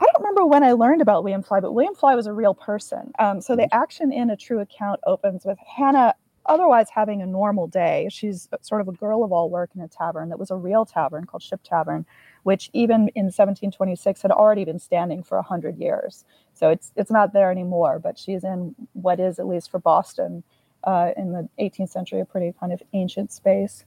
I 0.00 0.06
don't 0.06 0.18
remember 0.18 0.44
when 0.44 0.64
I 0.64 0.72
learned 0.72 1.02
about 1.02 1.22
William 1.22 1.44
Fly, 1.44 1.60
but 1.60 1.72
William 1.72 1.94
Fly 1.94 2.16
was 2.16 2.26
a 2.26 2.32
real 2.32 2.54
person. 2.54 3.12
Um, 3.20 3.40
so 3.40 3.54
the 3.54 3.62
mm-hmm. 3.62 3.80
action 3.80 4.12
in 4.12 4.30
a 4.30 4.36
true 4.36 4.58
account 4.58 4.98
opens 5.06 5.44
with 5.44 5.58
Hannah 5.60 6.14
otherwise 6.46 6.88
having 6.92 7.22
a 7.22 7.26
normal 7.26 7.68
day. 7.68 8.08
She's 8.10 8.48
sort 8.62 8.80
of 8.80 8.88
a 8.88 8.92
girl 8.92 9.22
of 9.22 9.30
all 9.30 9.48
work 9.48 9.70
in 9.76 9.80
a 9.82 9.86
tavern 9.86 10.30
that 10.30 10.38
was 10.40 10.50
a 10.50 10.56
real 10.56 10.84
tavern 10.84 11.26
called 11.26 11.44
Ship 11.44 11.60
Tavern, 11.62 12.04
which 12.42 12.70
even 12.72 13.08
in 13.14 13.26
1726 13.26 14.22
had 14.22 14.30
already 14.30 14.64
been 14.64 14.78
standing 14.78 15.22
for 15.22 15.36
100 15.38 15.78
years. 15.78 16.24
So 16.54 16.70
it's 16.70 16.92
it's 16.96 17.10
not 17.10 17.32
there 17.32 17.50
anymore, 17.50 17.98
but 17.98 18.18
she's 18.18 18.44
in 18.44 18.74
what 18.92 19.20
is 19.20 19.38
at 19.38 19.46
least 19.46 19.70
for 19.70 19.78
Boston 19.78 20.42
uh, 20.84 21.10
in 21.16 21.32
the 21.32 21.48
18th 21.60 21.90
century 21.90 22.20
a 22.20 22.24
pretty 22.24 22.52
kind 22.58 22.72
of 22.72 22.82
ancient 22.92 23.32
space, 23.32 23.84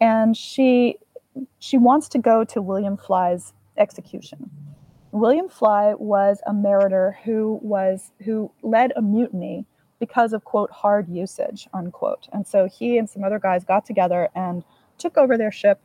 and 0.00 0.36
she 0.36 0.96
she 1.58 1.76
wants 1.76 2.08
to 2.08 2.18
go 2.18 2.44
to 2.44 2.62
William 2.62 2.96
Fly's 2.96 3.52
execution. 3.76 4.50
William 5.12 5.48
Fly 5.48 5.94
was 5.94 6.40
a 6.46 6.52
mariner 6.52 7.18
who 7.24 7.58
was 7.62 8.12
who 8.24 8.50
led 8.62 8.92
a 8.96 9.02
mutiny 9.02 9.66
because 9.98 10.32
of 10.32 10.44
quote 10.44 10.70
hard 10.70 11.08
usage 11.08 11.68
unquote, 11.74 12.28
and 12.32 12.46
so 12.46 12.68
he 12.68 12.98
and 12.98 13.10
some 13.10 13.24
other 13.24 13.38
guys 13.38 13.64
got 13.64 13.84
together 13.84 14.28
and 14.34 14.62
took 14.98 15.16
over 15.16 15.38
their 15.38 15.52
ship, 15.52 15.80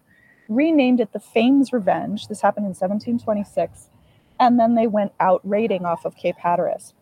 renamed 0.48 1.00
it 1.00 1.14
the 1.14 1.20
Fame's 1.20 1.74
Revenge. 1.74 2.28
This 2.28 2.42
happened 2.42 2.66
in 2.66 2.70
1726 2.70 3.90
and 4.40 4.60
then 4.60 4.76
they 4.76 4.88
went 4.88 5.14
out 5.20 5.42
raiding 5.44 5.86
off 5.86 6.06
of 6.06 6.16
Cape 6.16 6.38
Hatteras, 6.38 6.94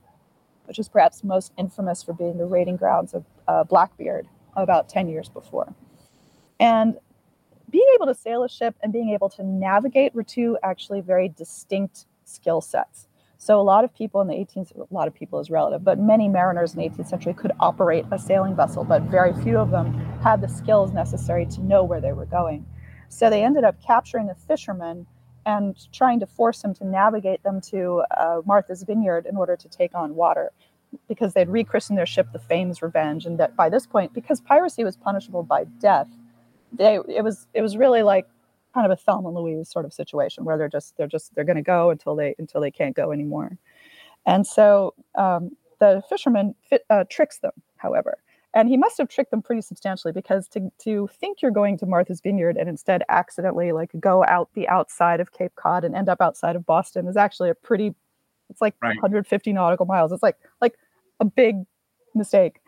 which 0.66 0.80
is 0.80 0.90
perhaps 0.90 1.24
most 1.24 1.52
infamous 1.58 2.04
for 2.04 2.14
being 2.14 2.38
the 2.38 2.46
raiding 2.46 2.76
grounds 2.76 3.14
of 3.14 3.26
uh, 3.48 3.64
Blackbeard 3.64 4.28
about 4.56 4.90
10 4.90 5.08
years 5.08 5.30
before. 5.30 5.74
And 6.60 6.98
being 7.70 7.88
able 7.96 8.06
to 8.08 8.14
sail 8.14 8.44
a 8.44 8.50
ship 8.50 8.76
and 8.84 8.92
being 8.92 9.10
able 9.10 9.30
to 9.30 9.44
navigate 9.44 10.14
were 10.14 10.24
two 10.24 10.58
actually 10.62 11.02
very 11.02 11.30
distinct 11.30 12.06
skill 12.26 12.62
sets. 12.62 13.08
So 13.38 13.60
a 13.60 13.64
lot 13.64 13.84
of 13.84 13.96
people 13.96 14.22
in 14.22 14.28
the 14.28 14.36
18th, 14.36 14.78
a 14.78 14.94
lot 14.94 15.08
of 15.08 15.16
people 15.16 15.40
is 15.40 15.50
relative, 15.50 15.84
but 15.84 15.98
many 15.98 16.28
mariners 16.28 16.76
in 16.76 16.80
the 16.80 16.88
18th 16.88 17.08
century 17.08 17.34
could 17.34 17.54
operate 17.60 18.06
a 18.12 18.20
sailing 18.20 18.56
vessel, 18.56 18.84
but 18.84 19.02
very 19.04 19.34
few 19.42 19.58
of 19.58 19.72
them 19.72 19.94
had 20.22 20.42
the 20.42 20.48
skills 20.48 20.92
necessary 20.92 21.48
to 21.48 21.62
know 21.62 21.84
where 21.84 22.00
they 22.00 22.12
were 22.12 22.28
going. 22.28 22.64
So 23.12 23.30
they 23.30 23.44
ended 23.44 23.66
up 23.66 23.76
capturing 23.86 24.30
a 24.30 24.36
fisherman 24.36 25.06
and 25.46 25.76
trying 25.92 26.20
to 26.22 26.26
force 26.26 26.64
him 26.64 26.74
to 26.76 26.86
navigate 26.86 27.44
them 27.44 27.60
to 27.62 28.04
uh, 28.18 28.42
Martha's 28.46 28.84
Vineyard 28.84 29.26
in 29.26 29.36
order 29.36 29.56
to 29.58 29.68
take 29.68 29.94
on 29.94 30.16
water 30.16 30.52
because 31.08 31.34
they'd 31.34 31.50
rechristened 31.50 31.98
their 31.98 32.06
ship 32.06 32.28
the 32.32 32.40
Fame's 32.40 32.82
Revenge, 32.82 33.26
and 33.26 33.38
that 33.38 33.56
by 33.56 33.70
this 33.70 33.86
point, 33.86 34.14
because 34.14 34.42
piracy 34.42 34.84
was 34.84 34.96
punishable 34.96 35.44
by 35.44 35.66
death, 35.80 36.08
they 36.74 37.00
it 37.08 37.24
was 37.24 37.48
it 37.54 37.62
was 37.62 37.78
really 37.78 38.02
like 38.02 38.28
kind 38.74 38.86
of 38.86 38.92
a 38.92 38.96
Thelma 38.96 39.30
and 39.30 39.38
Louise 39.38 39.70
sort 39.70 39.86
of 39.86 39.94
situation 39.94 40.46
where 40.46 40.58
they're 40.58 40.70
just 40.70 40.96
they're 40.98 41.08
just 41.08 41.34
they're 41.36 41.44
going 41.46 41.58
to 41.58 41.62
go 41.62 41.90
until 41.90 42.16
they 42.16 42.36
until 42.40 42.62
they 42.62 42.72
can't 42.72 42.96
go 42.96 43.12
anymore, 43.12 43.58
and 44.26 44.46
so 44.46 44.94
um, 45.16 45.52
the 45.80 46.02
fisherman 46.10 46.56
fit, 46.70 46.86
uh, 46.90 47.04
tricks 47.10 47.40
them, 47.40 47.54
however, 47.78 48.18
and 48.54 48.68
he 48.68 48.78
must 48.78 48.98
have 48.98 49.08
tricked 49.08 49.32
them 49.32 49.42
pretty 49.42 49.62
substantially 49.62 50.12
because 50.12 50.48
to, 50.50 50.72
to 50.80 51.08
think 51.08 51.42
you're 51.42 51.52
going 51.52 51.78
to 51.78 51.86
Martha's 51.86 52.20
Vineyard 52.20 52.58
and 52.58 52.68
instead 52.68 53.04
accidentally 53.10 53.72
like 53.72 53.92
go 54.00 54.26
out 54.26 54.50
the 54.54 54.68
outside 54.68 55.20
of 55.20 55.32
Cape 55.32 55.56
Cod 55.56 55.84
and 55.84 55.96
end 55.96 56.10
up 56.10 56.22
outside 56.22 56.56
of 56.56 56.66
Boston 56.66 57.08
is 57.08 57.18
actually 57.18 57.50
a 57.50 57.56
pretty 57.56 57.94
it's 58.50 58.62
like 58.62 58.76
right. 58.82 58.96
150 58.96 59.54
nautical 59.54 59.86
miles. 59.86 60.12
It's 60.12 60.24
like 60.24 60.38
like 60.60 60.76
a 61.20 61.26
big 61.26 61.64
mistake. 62.14 62.60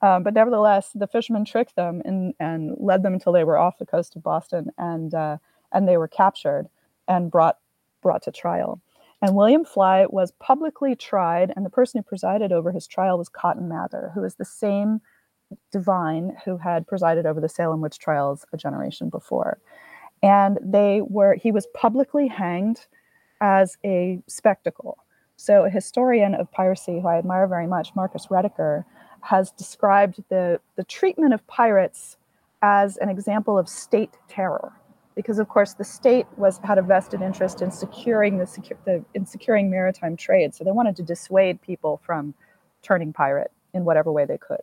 Um, 0.00 0.22
but 0.22 0.34
nevertheless, 0.34 0.90
the 0.94 1.08
fishermen 1.08 1.44
tricked 1.44 1.74
them 1.74 2.02
and, 2.04 2.34
and 2.38 2.76
led 2.78 3.02
them 3.02 3.14
until 3.14 3.32
they 3.32 3.42
were 3.42 3.58
off 3.58 3.78
the 3.78 3.86
coast 3.86 4.14
of 4.14 4.22
Boston 4.22 4.70
and 4.78 5.12
uh, 5.12 5.38
and 5.72 5.88
they 5.88 5.96
were 5.96 6.08
captured 6.08 6.68
and 7.08 7.30
brought 7.30 7.58
brought 8.00 8.22
to 8.22 8.30
trial. 8.30 8.80
And 9.20 9.36
William 9.36 9.64
Fly 9.64 10.06
was 10.06 10.32
publicly 10.40 10.96
tried, 10.96 11.52
and 11.54 11.64
the 11.64 11.70
person 11.70 11.98
who 11.98 12.02
presided 12.02 12.50
over 12.50 12.72
his 12.72 12.88
trial 12.88 13.18
was 13.18 13.28
Cotton 13.28 13.68
Mather, 13.68 14.10
who 14.14 14.24
is 14.24 14.34
the 14.34 14.44
same 14.44 15.00
divine 15.70 16.36
who 16.44 16.56
had 16.56 16.86
presided 16.86 17.26
over 17.26 17.40
the 17.40 17.48
Salem 17.48 17.80
witch 17.80 17.98
trials 17.98 18.44
a 18.52 18.56
generation 18.56 19.08
before. 19.08 19.58
And 20.22 20.58
they 20.62 21.00
were, 21.02 21.34
he 21.34 21.50
was 21.50 21.66
publicly 21.74 22.28
hanged 22.28 22.86
as 23.40 23.76
a 23.84 24.20
spectacle. 24.28 24.98
So, 25.36 25.64
a 25.64 25.70
historian 25.70 26.34
of 26.34 26.52
piracy 26.52 27.00
who 27.00 27.08
I 27.08 27.18
admire 27.18 27.48
very 27.48 27.66
much, 27.66 27.94
Marcus 27.96 28.28
Rediker, 28.28 28.84
has 29.22 29.50
described 29.52 30.22
the, 30.28 30.60
the 30.76 30.84
treatment 30.84 31.34
of 31.34 31.44
pirates 31.46 32.16
as 32.62 32.96
an 32.98 33.08
example 33.08 33.58
of 33.58 33.68
state 33.68 34.16
terror. 34.28 34.72
Because 35.14 35.38
of 35.38 35.48
course 35.48 35.74
the 35.74 35.84
state 35.84 36.26
was 36.36 36.58
had 36.64 36.78
a 36.78 36.82
vested 36.82 37.20
interest 37.20 37.60
in 37.60 37.70
securing 37.70 38.38
the, 38.38 38.44
secu- 38.44 38.78
the 38.86 39.04
in 39.14 39.26
securing 39.26 39.70
maritime 39.70 40.16
trade, 40.16 40.54
so 40.54 40.64
they 40.64 40.70
wanted 40.70 40.96
to 40.96 41.02
dissuade 41.02 41.60
people 41.60 42.00
from 42.04 42.34
turning 42.82 43.12
pirate 43.12 43.50
in 43.74 43.84
whatever 43.84 44.10
way 44.10 44.24
they 44.24 44.38
could. 44.38 44.60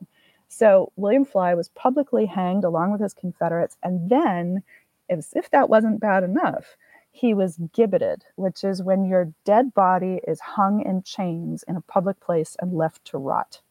So 0.50 0.91
William 0.96 1.25
Fly 1.25 1.53
was 1.53 1.70
publicly 1.70 2.25
hanged 2.25 2.63
along 2.63 2.91
with 2.91 3.01
his 3.01 3.13
Confederates. 3.13 3.77
And 3.82 4.10
then, 4.10 4.63
as 5.10 5.32
if 5.36 5.50
that 5.51 5.70
wasn't 5.70 6.01
bad 6.01 6.24
enough, 6.24 6.75
he 7.12 7.34
was 7.34 7.60
gibbeted, 7.72 8.24
which 8.36 8.63
is 8.63 8.84
when 8.84 9.06
your 9.06 9.32
dead 9.46 9.74
body 9.74 10.20
is 10.27 10.39
hung 10.39 10.82
in 10.82 11.03
chains 11.03 11.63
in 11.68 11.75
a 11.75 11.82
public 11.82 12.20
place 12.20 12.58
and 12.60 12.74
left 12.74 13.06
to 13.06 13.18
rot. 13.18 13.62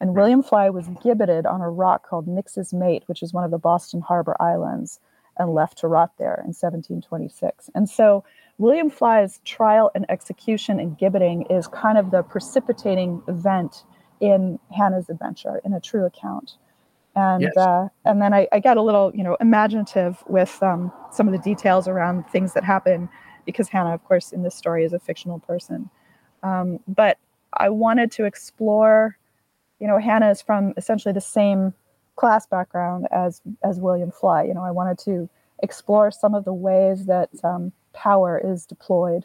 And 0.00 0.14
William 0.14 0.42
Fly 0.42 0.70
was 0.70 0.88
gibbeted 1.02 1.44
on 1.44 1.60
a 1.60 1.70
rock 1.70 2.08
called 2.08 2.26
Nix's 2.26 2.72
Mate, 2.72 3.02
which 3.06 3.22
is 3.22 3.32
one 3.32 3.44
of 3.44 3.50
the 3.50 3.58
Boston 3.58 4.00
Harbor 4.00 4.36
Islands, 4.40 5.00
and 5.36 5.54
left 5.54 5.78
to 5.78 5.88
rot 5.88 6.12
there 6.18 6.34
in 6.34 6.54
1726. 6.54 7.70
And 7.74 7.88
so 7.88 8.24
William 8.58 8.90
Fly's 8.90 9.40
trial 9.44 9.90
and 9.94 10.06
execution 10.08 10.80
and 10.80 10.98
gibbeting 10.98 11.50
is 11.50 11.66
kind 11.66 11.98
of 11.98 12.10
the 12.10 12.22
precipitating 12.22 13.22
event 13.28 13.84
in 14.20 14.58
Hannah's 14.76 15.08
adventure 15.08 15.60
in 15.64 15.72
a 15.72 15.80
true 15.80 16.04
account. 16.04 16.54
And 17.14 17.42
yes. 17.42 17.56
uh, 17.56 17.88
and 18.04 18.22
then 18.22 18.32
I, 18.32 18.46
I, 18.52 18.60
got 18.60 18.76
a 18.76 18.82
little 18.82 19.10
you 19.14 19.24
know 19.24 19.36
imaginative 19.40 20.22
with 20.28 20.62
um, 20.62 20.92
some 21.10 21.26
of 21.26 21.32
the 21.32 21.38
details 21.38 21.88
around 21.88 22.28
things 22.28 22.52
that 22.52 22.62
happen 22.62 23.08
because 23.44 23.68
Hannah, 23.68 23.94
of 23.94 24.04
course, 24.04 24.30
in 24.30 24.42
this 24.42 24.54
story 24.54 24.84
is 24.84 24.92
a 24.92 24.98
fictional 24.98 25.40
person. 25.40 25.90
Um, 26.42 26.80
but 26.86 27.18
I 27.54 27.70
wanted 27.70 28.12
to 28.12 28.24
explore, 28.24 29.16
you 29.80 29.88
know, 29.88 29.98
Hannah 29.98 30.30
is 30.30 30.42
from 30.42 30.74
essentially 30.76 31.12
the 31.12 31.20
same 31.20 31.74
class 32.16 32.46
background 32.46 33.08
as 33.10 33.40
as 33.64 33.80
William 33.80 34.10
Fly. 34.10 34.44
You 34.44 34.54
know, 34.54 34.62
I 34.62 34.70
wanted 34.70 34.98
to 35.00 35.28
explore 35.62 36.10
some 36.10 36.34
of 36.34 36.44
the 36.44 36.52
ways 36.52 37.06
that 37.06 37.30
um, 37.42 37.72
power 37.94 38.40
is 38.42 38.66
deployed 38.66 39.24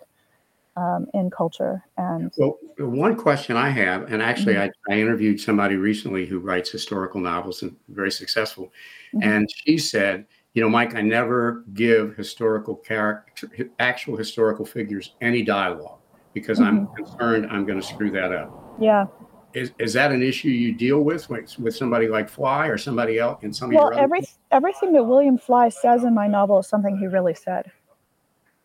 um, 0.75 1.07
in 1.13 1.29
culture. 1.29 1.83
And 1.97 2.31
well, 2.37 2.57
one 2.77 3.15
question 3.15 3.57
I 3.57 3.69
have, 3.69 4.11
and 4.11 4.21
actually, 4.21 4.55
mm-hmm. 4.55 4.71
I, 4.89 4.95
I, 4.95 4.99
interviewed 4.99 5.39
somebody 5.39 5.75
recently 5.75 6.25
who 6.25 6.39
writes 6.39 6.71
historical 6.71 7.21
novels 7.21 7.61
and 7.61 7.75
very 7.89 8.11
successful, 8.11 8.71
mm-hmm. 9.13 9.29
and 9.29 9.49
she 9.53 9.77
said, 9.77 10.25
you 10.53 10.61
know, 10.61 10.69
Mike, 10.69 10.95
I 10.95 11.01
never 11.01 11.63
give 11.73 12.15
historical 12.15 12.75
character, 12.75 13.49
actual 13.79 14.17
historical 14.17 14.65
figures 14.65 15.13
any 15.21 15.43
dialogue 15.43 15.99
because 16.33 16.59
mm-hmm. 16.59 16.87
I'm 16.87 16.87
concerned 16.95 17.47
I'm 17.49 17.65
going 17.65 17.79
to 17.79 17.85
screw 17.85 18.11
that 18.11 18.31
up. 18.31 18.75
Yeah. 18.79 19.05
Is, 19.53 19.71
is 19.77 19.93
that 19.93 20.11
an 20.11 20.23
issue 20.23 20.49
you 20.49 20.73
deal 20.73 21.01
with 21.01 21.29
with, 21.29 21.57
with 21.59 21.75
somebody 21.75 22.07
like 22.07 22.27
Fly 22.27 22.67
or 22.67 22.77
somebody 22.77 23.19
else 23.19 23.43
in 23.43 23.53
some 23.53 23.69
well, 23.69 23.89
of 23.89 23.93
your 23.93 24.03
every, 24.03 24.21
everything 24.51 24.93
that 24.93 25.03
William 25.03 25.37
Fly 25.37 25.69
says 25.69 26.03
in 26.03 26.15
my 26.15 26.27
novel 26.27 26.59
is 26.59 26.67
something 26.67 26.97
he 26.97 27.05
really 27.05 27.35
said. 27.35 27.71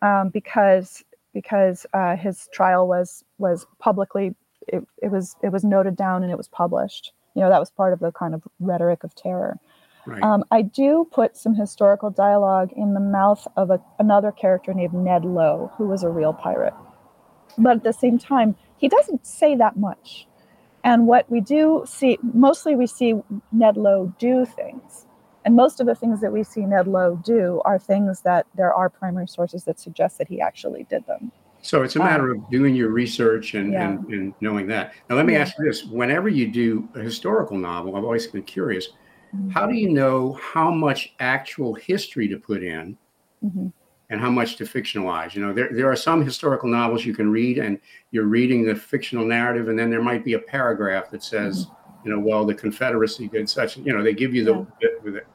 Um, 0.01 0.29
because 0.29 1.03
because 1.33 1.85
uh, 1.93 2.15
his 2.15 2.49
trial 2.53 2.87
was 2.87 3.23
was 3.37 3.65
publicly 3.79 4.35
it, 4.67 4.83
it 5.01 5.11
was 5.11 5.35
it 5.43 5.51
was 5.51 5.63
noted 5.63 5.95
down 5.95 6.23
and 6.23 6.31
it 6.31 6.37
was 6.37 6.47
published. 6.47 7.13
You 7.35 7.41
know, 7.41 7.49
that 7.49 7.59
was 7.59 7.71
part 7.71 7.93
of 7.93 7.99
the 7.99 8.11
kind 8.11 8.33
of 8.33 8.43
rhetoric 8.59 9.03
of 9.03 9.15
terror. 9.15 9.57
Right. 10.05 10.23
Um, 10.23 10.43
I 10.49 10.61
do 10.63 11.07
put 11.11 11.37
some 11.37 11.53
historical 11.53 12.09
dialogue 12.09 12.71
in 12.75 12.93
the 12.93 12.99
mouth 12.99 13.47
of 13.55 13.69
a, 13.69 13.79
another 13.99 14.31
character 14.31 14.73
named 14.73 14.93
Ned 14.93 15.25
Lowe, 15.25 15.71
who 15.77 15.87
was 15.87 16.03
a 16.03 16.09
real 16.09 16.33
pirate. 16.33 16.73
But 17.57 17.77
at 17.77 17.83
the 17.83 17.93
same 17.93 18.17
time, 18.17 18.55
he 18.77 18.87
doesn't 18.87 19.25
say 19.25 19.55
that 19.55 19.77
much. 19.77 20.27
And 20.83 21.07
what 21.07 21.29
we 21.29 21.41
do 21.41 21.83
see, 21.85 22.17
mostly 22.21 22.75
we 22.75 22.87
see 22.87 23.15
Ned 23.51 23.77
Lowe 23.77 24.13
do 24.17 24.45
things. 24.45 25.05
And 25.49 25.55
most 25.55 25.79
of 25.79 25.87
the 25.87 25.95
things 25.95 26.21
that 26.21 26.31
we 26.31 26.43
see 26.43 26.61
Ned 26.61 26.87
Lowe 26.87 27.15
do 27.25 27.59
are 27.65 27.79
things 27.79 28.21
that 28.21 28.45
there 28.53 28.71
are 28.71 28.87
primary 28.87 29.27
sources 29.27 29.63
that 29.63 29.79
suggest 29.79 30.19
that 30.19 30.27
he 30.27 30.39
actually 30.39 30.85
did 30.91 31.03
them. 31.07 31.31
So 31.63 31.81
it's 31.81 31.95
a 31.95 31.99
matter 31.99 32.29
um, 32.29 32.43
of 32.43 32.51
doing 32.51 32.75
your 32.75 32.89
research 32.89 33.55
and, 33.55 33.73
yeah. 33.73 33.89
and, 33.89 34.13
and, 34.13 34.33
knowing 34.41 34.67
that. 34.67 34.93
Now, 35.09 35.15
let 35.15 35.25
me 35.25 35.33
yeah. 35.33 35.39
ask 35.39 35.57
you 35.57 35.65
this 35.65 35.85
whenever 35.85 36.29
you 36.29 36.51
do 36.51 36.87
a 36.93 36.99
historical 36.99 37.57
novel, 37.57 37.95
I've 37.95 38.03
always 38.03 38.27
been 38.27 38.43
curious 38.43 38.89
mm-hmm. 39.35 39.49
how 39.49 39.65
do 39.65 39.73
you 39.73 39.89
know 39.89 40.33
how 40.33 40.69
much 40.69 41.15
actual 41.19 41.73
history 41.73 42.27
to 42.27 42.37
put 42.37 42.61
in 42.61 42.95
mm-hmm. 43.43 43.69
and 44.11 44.21
how 44.21 44.29
much 44.29 44.55
to 44.57 44.65
fictionalize? 44.65 45.33
You 45.33 45.47
know, 45.47 45.51
there, 45.51 45.69
there 45.71 45.91
are 45.91 45.95
some 45.95 46.23
historical 46.23 46.69
novels 46.69 47.05
you 47.05 47.15
can 47.15 47.31
read 47.31 47.57
and 47.57 47.79
you're 48.11 48.25
reading 48.27 48.67
the 48.67 48.75
fictional 48.75 49.25
narrative, 49.25 49.67
and 49.67 49.79
then 49.79 49.89
there 49.89 50.03
might 50.03 50.23
be 50.23 50.33
a 50.33 50.39
paragraph 50.39 51.09
that 51.09 51.23
says, 51.23 51.65
mm-hmm. 51.65 52.07
you 52.07 52.13
know, 52.15 52.19
well, 52.19 52.45
the 52.45 52.53
Confederacy 52.53 53.27
did 53.29 53.49
such, 53.49 53.77
you 53.77 53.91
know, 53.91 54.03
they 54.03 54.13
give 54.13 54.35
you 54.35 54.45
the 54.45 54.53
yeah. 54.53 54.65
bit 54.79 55.03
with 55.03 55.15
it. 55.15 55.25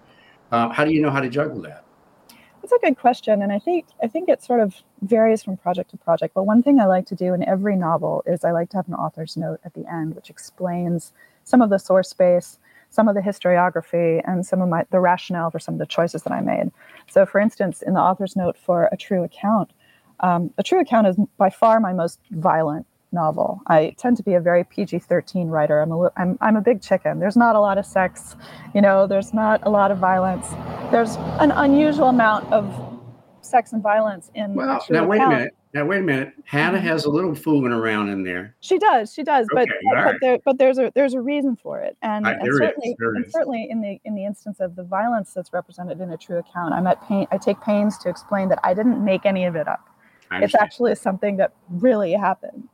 Uh, 0.55 0.69
how 0.69 0.85
do 0.85 0.93
you 0.93 1.03
know 1.03 1.11
how 1.11 1.19
to 1.19 1.29
juggle 1.29 1.61
that? 1.63 1.85
That's 2.63 2.73
a 2.73 2.79
good 2.79 2.97
question, 2.97 3.43
and 3.43 3.51
I 3.51 3.59
think 3.59 3.87
I 4.01 4.07
think 4.07 4.29
it 4.29 4.41
sort 4.41 4.61
of 4.61 4.77
varies 5.03 5.43
from 5.43 5.57
project 5.57 5.91
to 5.91 5.97
project. 5.97 6.33
But 6.33 6.45
one 6.45 6.63
thing 6.63 6.79
I 6.79 6.87
like 6.87 7.07
to 7.07 7.17
do 7.17 7.35
in 7.35 7.43
every 7.43 7.75
novel 7.75 8.23
is 8.25 8.45
I 8.45 8.53
like 8.53 8.71
to 8.71 8.77
have 8.77 8.87
an 8.87 8.95
author's 8.95 9.37
note 9.37 9.59
at 9.65 9.75
the 9.75 9.85
end, 9.93 10.15
which 10.15 10.31
explains 10.31 11.13
some 11.43 11.61
of 11.61 11.71
the 11.71 11.79
source 11.79 12.09
space, 12.09 12.61
some 12.91 13.09
of 13.09 13.17
the 13.17 13.21
historiography, 13.21 14.23
and 14.29 14.47
some 14.47 14.63
of 14.63 14.69
my 14.69 14.85
the 14.91 15.01
rationale 15.01 15.51
for 15.51 15.59
some 15.59 15.75
of 15.75 15.81
the 15.81 15.87
choices 15.87 16.23
that 16.23 16.33
I 16.33 16.41
made. 16.41 16.71
So, 17.11 17.27
for 17.27 17.41
instance, 17.41 17.83
in 17.83 17.95
the 17.95 18.01
author's 18.01 18.37
note 18.37 18.57
for 18.57 18.89
a 18.93 18.97
true 18.97 19.25
account, 19.25 19.73
um, 20.21 20.53
a 20.57 20.63
true 20.63 20.81
account 20.81 21.09
is 21.09 21.17
by 21.37 21.51
far 21.51 21.81
my 21.81 21.93
most 21.93 22.21
violent 22.31 22.87
novel. 23.15 23.61
I 23.69 23.95
tend 23.97 24.17
to 24.19 24.23
be 24.23 24.35
a 24.35 24.41
very 24.41 24.65
PG-13 24.65 25.49
writer. 25.49 25.81
I'm 25.81 25.93
a 25.93 26.11
I'm 26.17 26.37
I'm 26.41 26.57
a 26.57 26.61
big 26.61 26.83
chicken. 26.83 27.21
There's 27.21 27.37
not 27.37 27.57
a 27.57 27.61
lot 27.61 27.79
of 27.79 27.87
sex, 27.87 28.37
you 28.75 28.83
know. 28.83 29.07
There's 29.07 29.33
not 29.33 29.61
a 29.65 29.71
lot 29.71 29.91
of 29.91 29.99
violence. 29.99 30.49
There's 30.91 31.17
an 31.41 31.51
unusual 31.53 32.09
amount 32.09 32.53
of 32.53 32.95
sex 33.41 33.73
and 33.73 33.83
violence 33.83 34.31
in. 34.35 34.55
Well, 34.55 34.85
now 34.91 35.07
wait 35.07 35.23
a 35.23 35.29
minute. 35.29 35.57
Now 35.73 35.85
wait 35.85 35.99
a 35.99 36.03
minute. 36.03 36.33
Hannah 36.45 36.79
mm-hmm. 36.79 36.87
has 36.87 37.05
a 37.05 37.11
little 37.11 37.35
fooling 37.35 37.73
around 37.73 38.09
in 38.09 38.23
there. 38.23 38.55
She 38.61 38.79
does. 38.79 39.13
She 39.13 39.25
does. 39.25 39.49
Okay, 39.53 39.65
but 39.89 39.95
right. 39.95 40.05
but, 40.05 40.17
there, 40.21 40.39
but 40.45 40.59
there's 40.59 40.79
a 40.79 40.93
there's 40.95 41.15
a 41.15 41.21
reason 41.21 41.57
for 41.57 41.81
it, 41.81 41.97
and, 42.03 42.27
and 42.27 42.41
certainly 42.43 42.91
is, 42.91 42.97
and 43.01 43.27
certainly 43.31 43.67
in 43.69 43.81
the 43.81 44.01
in 44.05 44.15
the 44.15 44.25
instance 44.25 44.61
of 44.61 44.77
the 44.77 44.85
violence 44.85 45.33
that's 45.33 45.53
represented 45.53 46.01
in 46.01 46.13
a 46.13 46.17
true 46.17 46.39
account, 46.39 46.75
I'm 46.75 46.87
at 46.87 47.03
pain. 47.09 47.27
I 47.33 47.39
take 47.39 47.61
pains 47.61 47.99
to 47.99 48.09
explain 48.09 48.49
that 48.51 48.61
I 48.63 48.73
didn't 48.73 49.05
make 49.05 49.27
any 49.27 49.45
of 49.47 49.57
it 49.57 49.67
up. 49.67 49.89
It's 50.43 50.55
actually 50.55 50.95
something 50.97 51.37
that 51.37 51.53
really 51.69 52.13
happened. 52.13 52.69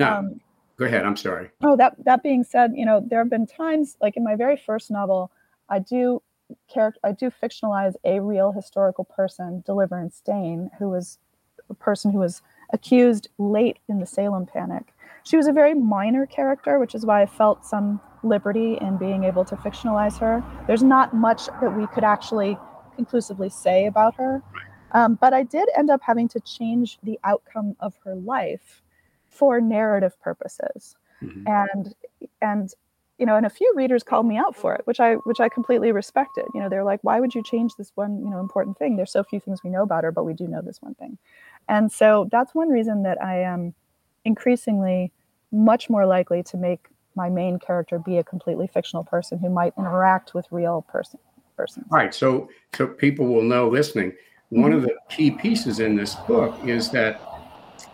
Now, 0.00 0.18
um, 0.18 0.40
go 0.76 0.86
ahead. 0.86 1.04
I'm 1.04 1.16
sorry. 1.16 1.50
Oh, 1.62 1.76
that 1.76 1.94
that 2.04 2.22
being 2.22 2.42
said, 2.42 2.72
you 2.74 2.86
know, 2.86 3.04
there 3.06 3.18
have 3.20 3.30
been 3.30 3.46
times, 3.46 3.96
like 4.00 4.16
in 4.16 4.24
my 4.24 4.34
very 4.34 4.56
first 4.56 4.90
novel, 4.90 5.30
I 5.68 5.78
do 5.78 6.22
character, 6.68 6.98
I 7.04 7.12
do 7.12 7.30
fictionalize 7.30 7.94
a 8.02 8.20
real 8.20 8.50
historical 8.50 9.04
person, 9.04 9.62
Deliverance 9.66 10.22
Dane, 10.24 10.70
who 10.78 10.88
was 10.88 11.18
a 11.68 11.74
person 11.74 12.10
who 12.10 12.18
was 12.18 12.40
accused 12.72 13.28
late 13.38 13.78
in 13.88 14.00
the 14.00 14.06
Salem 14.06 14.46
Panic. 14.46 14.94
She 15.22 15.36
was 15.36 15.46
a 15.46 15.52
very 15.52 15.74
minor 15.74 16.24
character, 16.24 16.78
which 16.78 16.94
is 16.94 17.04
why 17.04 17.20
I 17.20 17.26
felt 17.26 17.66
some 17.66 18.00
liberty 18.22 18.78
in 18.80 18.96
being 18.96 19.24
able 19.24 19.44
to 19.44 19.56
fictionalize 19.56 20.18
her. 20.18 20.42
There's 20.66 20.82
not 20.82 21.14
much 21.14 21.46
that 21.60 21.76
we 21.76 21.86
could 21.88 22.04
actually 22.04 22.56
conclusively 22.96 23.50
say 23.50 23.86
about 23.86 24.14
her. 24.16 24.42
Um, 24.92 25.18
but 25.20 25.34
I 25.34 25.42
did 25.42 25.68
end 25.76 25.90
up 25.90 26.00
having 26.02 26.26
to 26.28 26.40
change 26.40 26.98
the 27.02 27.18
outcome 27.22 27.76
of 27.80 27.94
her 28.04 28.14
life 28.14 28.82
for 29.30 29.60
narrative 29.60 30.20
purposes. 30.20 30.96
Mm-hmm. 31.22 31.46
And 31.46 31.94
and 32.42 32.74
you 33.18 33.26
know, 33.26 33.36
and 33.36 33.44
a 33.44 33.50
few 33.50 33.70
readers 33.76 34.02
called 34.02 34.24
me 34.24 34.38
out 34.38 34.56
for 34.56 34.74
it, 34.74 34.86
which 34.86 34.98
I 34.98 35.14
which 35.14 35.40
I 35.40 35.48
completely 35.48 35.92
respected. 35.92 36.46
You 36.54 36.60
know, 36.60 36.68
they're 36.68 36.84
like, 36.84 37.00
why 37.02 37.20
would 37.20 37.34
you 37.34 37.42
change 37.42 37.76
this 37.76 37.92
one, 37.94 38.22
you 38.24 38.30
know, 38.30 38.40
important 38.40 38.78
thing? 38.78 38.96
There's 38.96 39.12
so 39.12 39.22
few 39.22 39.40
things 39.40 39.62
we 39.62 39.70
know 39.70 39.82
about 39.82 40.04
her, 40.04 40.12
but 40.12 40.24
we 40.24 40.32
do 40.32 40.46
know 40.46 40.62
this 40.62 40.80
one 40.80 40.94
thing. 40.94 41.18
And 41.68 41.92
so 41.92 42.28
that's 42.32 42.54
one 42.54 42.70
reason 42.70 43.02
that 43.02 43.22
I 43.22 43.42
am 43.42 43.74
increasingly 44.24 45.12
much 45.52 45.90
more 45.90 46.06
likely 46.06 46.42
to 46.44 46.56
make 46.56 46.88
my 47.14 47.28
main 47.28 47.58
character 47.58 47.98
be 47.98 48.18
a 48.18 48.24
completely 48.24 48.66
fictional 48.66 49.04
person 49.04 49.38
who 49.38 49.50
might 49.50 49.74
interact 49.76 50.32
with 50.32 50.46
real 50.50 50.82
person 50.82 51.18
persons. 51.56 51.86
All 51.92 51.98
right. 51.98 52.14
So 52.14 52.48
so 52.74 52.86
people 52.86 53.26
will 53.26 53.42
know 53.42 53.68
listening. 53.68 54.14
One 54.48 54.70
mm-hmm. 54.70 54.78
of 54.78 54.82
the 54.84 54.96
key 55.08 55.30
pieces 55.30 55.78
in 55.78 55.94
this 55.94 56.14
book 56.26 56.56
is 56.64 56.90
that 56.90 57.20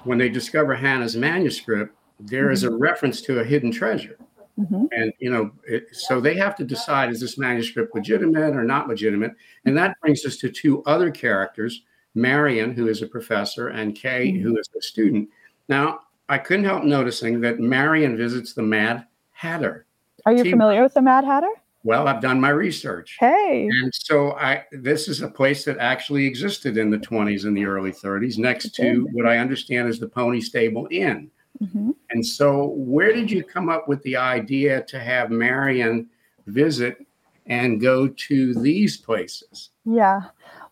when 0.07 0.19
they 0.19 0.29
discover 0.29 0.75
Hannah's 0.75 1.17
manuscript, 1.17 1.95
there 2.21 2.45
mm-hmm. 2.45 2.53
is 2.53 2.65
a 2.65 2.69
mm-hmm. 2.69 2.79
reference 2.79 3.21
to 3.23 3.41
a 3.41 3.45
hidden 3.45 3.71
treasure. 3.71 4.19
Mm-hmm. 4.59 4.87
And, 4.93 5.13
you 5.19 5.31
know, 5.31 5.51
it, 5.69 5.95
so 5.95 6.21
they 6.21 6.35
have 6.37 6.57
to 6.57 6.65
decide 6.65 7.11
is 7.11 7.21
this 7.21 7.37
manuscript 7.37 7.95
legitimate 7.95 8.57
or 8.57 8.65
not 8.65 8.89
legitimate? 8.89 9.33
And 9.67 9.77
that 9.77 10.01
brings 10.01 10.25
us 10.25 10.39
to 10.39 10.51
two 10.51 10.83
other 10.85 11.11
characters 11.11 11.83
Marion, 12.15 12.73
who 12.73 12.89
is 12.89 13.03
a 13.03 13.07
professor, 13.07 13.69
and 13.69 13.95
Kay, 13.95 14.29
mm-hmm. 14.29 14.43
who 14.43 14.59
is 14.59 14.71
a 14.77 14.81
student. 14.81 15.29
Now, 15.69 16.01
I 16.29 16.39
couldn't 16.39 16.65
help 16.65 16.83
noticing 16.83 17.41
that 17.43 17.61
Marion 17.61 18.17
visits 18.17 18.55
the 18.55 18.63
Mad 18.63 19.07
Hatter. 19.33 19.85
Are 20.25 20.33
you 20.33 20.43
familiar 20.43 20.83
with 20.83 20.95
the 20.95 21.03
Mad 21.03 21.25
Hatter? 21.25 21.51
Well, 21.87 22.09
I've 22.09 22.21
done 22.21 22.41
my 22.41 22.49
research. 22.49 23.17
Hey. 23.21 23.69
And 23.71 23.95
so 23.95 24.33
I 24.33 24.65
this 24.73 25.07
is 25.07 25.23
a 25.23 25.29
place 25.29 25.65
that 25.67 25.79
actually 25.79 26.27
existed 26.27 26.77
in 26.77 26.91
the 26.91 26.99
20s 26.99 27.45
and 27.45 27.57
the 27.57 27.65
early 27.65 27.93
30s 27.93 28.39
next 28.39 28.75
to 28.75 29.09
what 29.13 29.25
I 29.25 29.39
understand 29.39 29.89
is 29.89 30.01
the 30.01 30.09
Pony 30.09 30.41
Stable 30.41 30.89
Inn. 30.91 31.31
Mm-hmm. 31.63 31.93
And 32.11 32.27
so 32.27 32.71
where 32.75 33.13
did 33.13 33.31
you 33.31 33.45
come 33.45 33.69
up 33.69 33.87
with 33.87 34.03
the 34.03 34.17
idea 34.17 34.83
to 34.83 34.99
have 34.99 35.31
Marion 35.31 36.09
visit 36.49 37.07
and 37.47 37.81
go 37.81 38.09
to 38.09 38.55
these 38.55 38.97
places? 38.97 39.71
Yeah. 39.85 40.23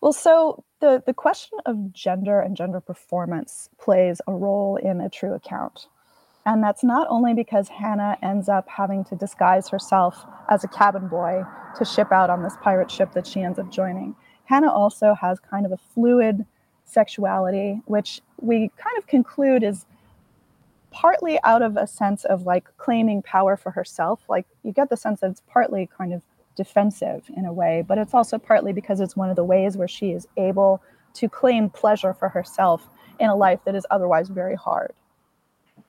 Well, 0.01 0.13
so 0.13 0.65
the 0.81 1.01
the 1.07 1.15
question 1.15 1.61
of 1.65 1.93
gender 1.93 2.41
and 2.41 2.57
gender 2.57 2.81
performance 2.81 3.69
plays 3.79 4.21
a 4.27 4.33
role 4.33 4.79
in 4.79 5.01
a 5.01 5.09
true 5.09 5.35
account. 5.35 5.87
And 6.47 6.63
that's 6.63 6.85
not 6.85 7.07
only 7.09 7.33
because 7.33 7.69
Hannah 7.69 8.19
ends 8.23 8.49
up 8.49 8.69
having 8.69 9.05
to 9.05 9.17
disguise 9.17 9.69
herself 9.69 10.27
as 10.51 10.63
a 10.63 10.69
cabin 10.69 11.09
boy 11.09 11.43
to 11.79 11.85
ship 11.85 12.13
out 12.13 12.29
on 12.29 12.43
this 12.43 12.55
pirate 12.63 12.91
ship 12.91 13.13
that 13.13 13.27
she 13.27 13.41
ends 13.41 13.59
up 13.59 13.71
joining. 13.71 14.15
Hannah 14.45 14.71
also 14.71 15.15
has 15.15 15.41
kind 15.41 15.65
of 15.65 15.73
a 15.73 15.79
fluid 15.95 16.45
sexuality, 16.85 17.81
which 17.87 18.21
we 18.41 18.71
kind 18.77 18.99
of 18.99 19.07
conclude 19.07 19.63
is 19.63 19.87
partly 20.91 21.43
out 21.43 21.63
of 21.63 21.77
a 21.77 21.87
sense 21.87 22.25
of 22.25 22.43
like 22.43 22.65
claiming 22.77 23.23
power 23.23 23.57
for 23.57 23.71
herself. 23.71 24.21
Like 24.29 24.47
you 24.63 24.73
get 24.73 24.91
the 24.91 24.97
sense 24.97 25.21
that 25.21 25.31
it's 25.31 25.43
partly 25.49 25.89
kind 25.97 26.13
of 26.13 26.23
defensive 26.57 27.25
in 27.37 27.47
a 27.47 27.53
way, 27.53 27.83
but 27.87 27.99
it's 27.99 28.15
also 28.15 28.39
partly 28.39 28.73
because 28.73 29.01
it's 29.01 29.17
one 29.17 29.31
of 29.31 29.37
the 29.37 29.45
ways 29.45 29.77
where 29.77 29.89
she 29.89 30.13
is 30.13 30.29
able 30.37 30.83
to 31.15 31.29
claim 31.29 31.71
pleasure 31.71 32.13
for 32.13 32.29
herself 32.29 32.89
in 33.19 33.31
a 33.31 33.35
life 33.35 33.61
that 33.65 33.75
is 33.75 33.87
otherwise 33.91 34.29
very 34.29 34.55
hard. 34.55 34.93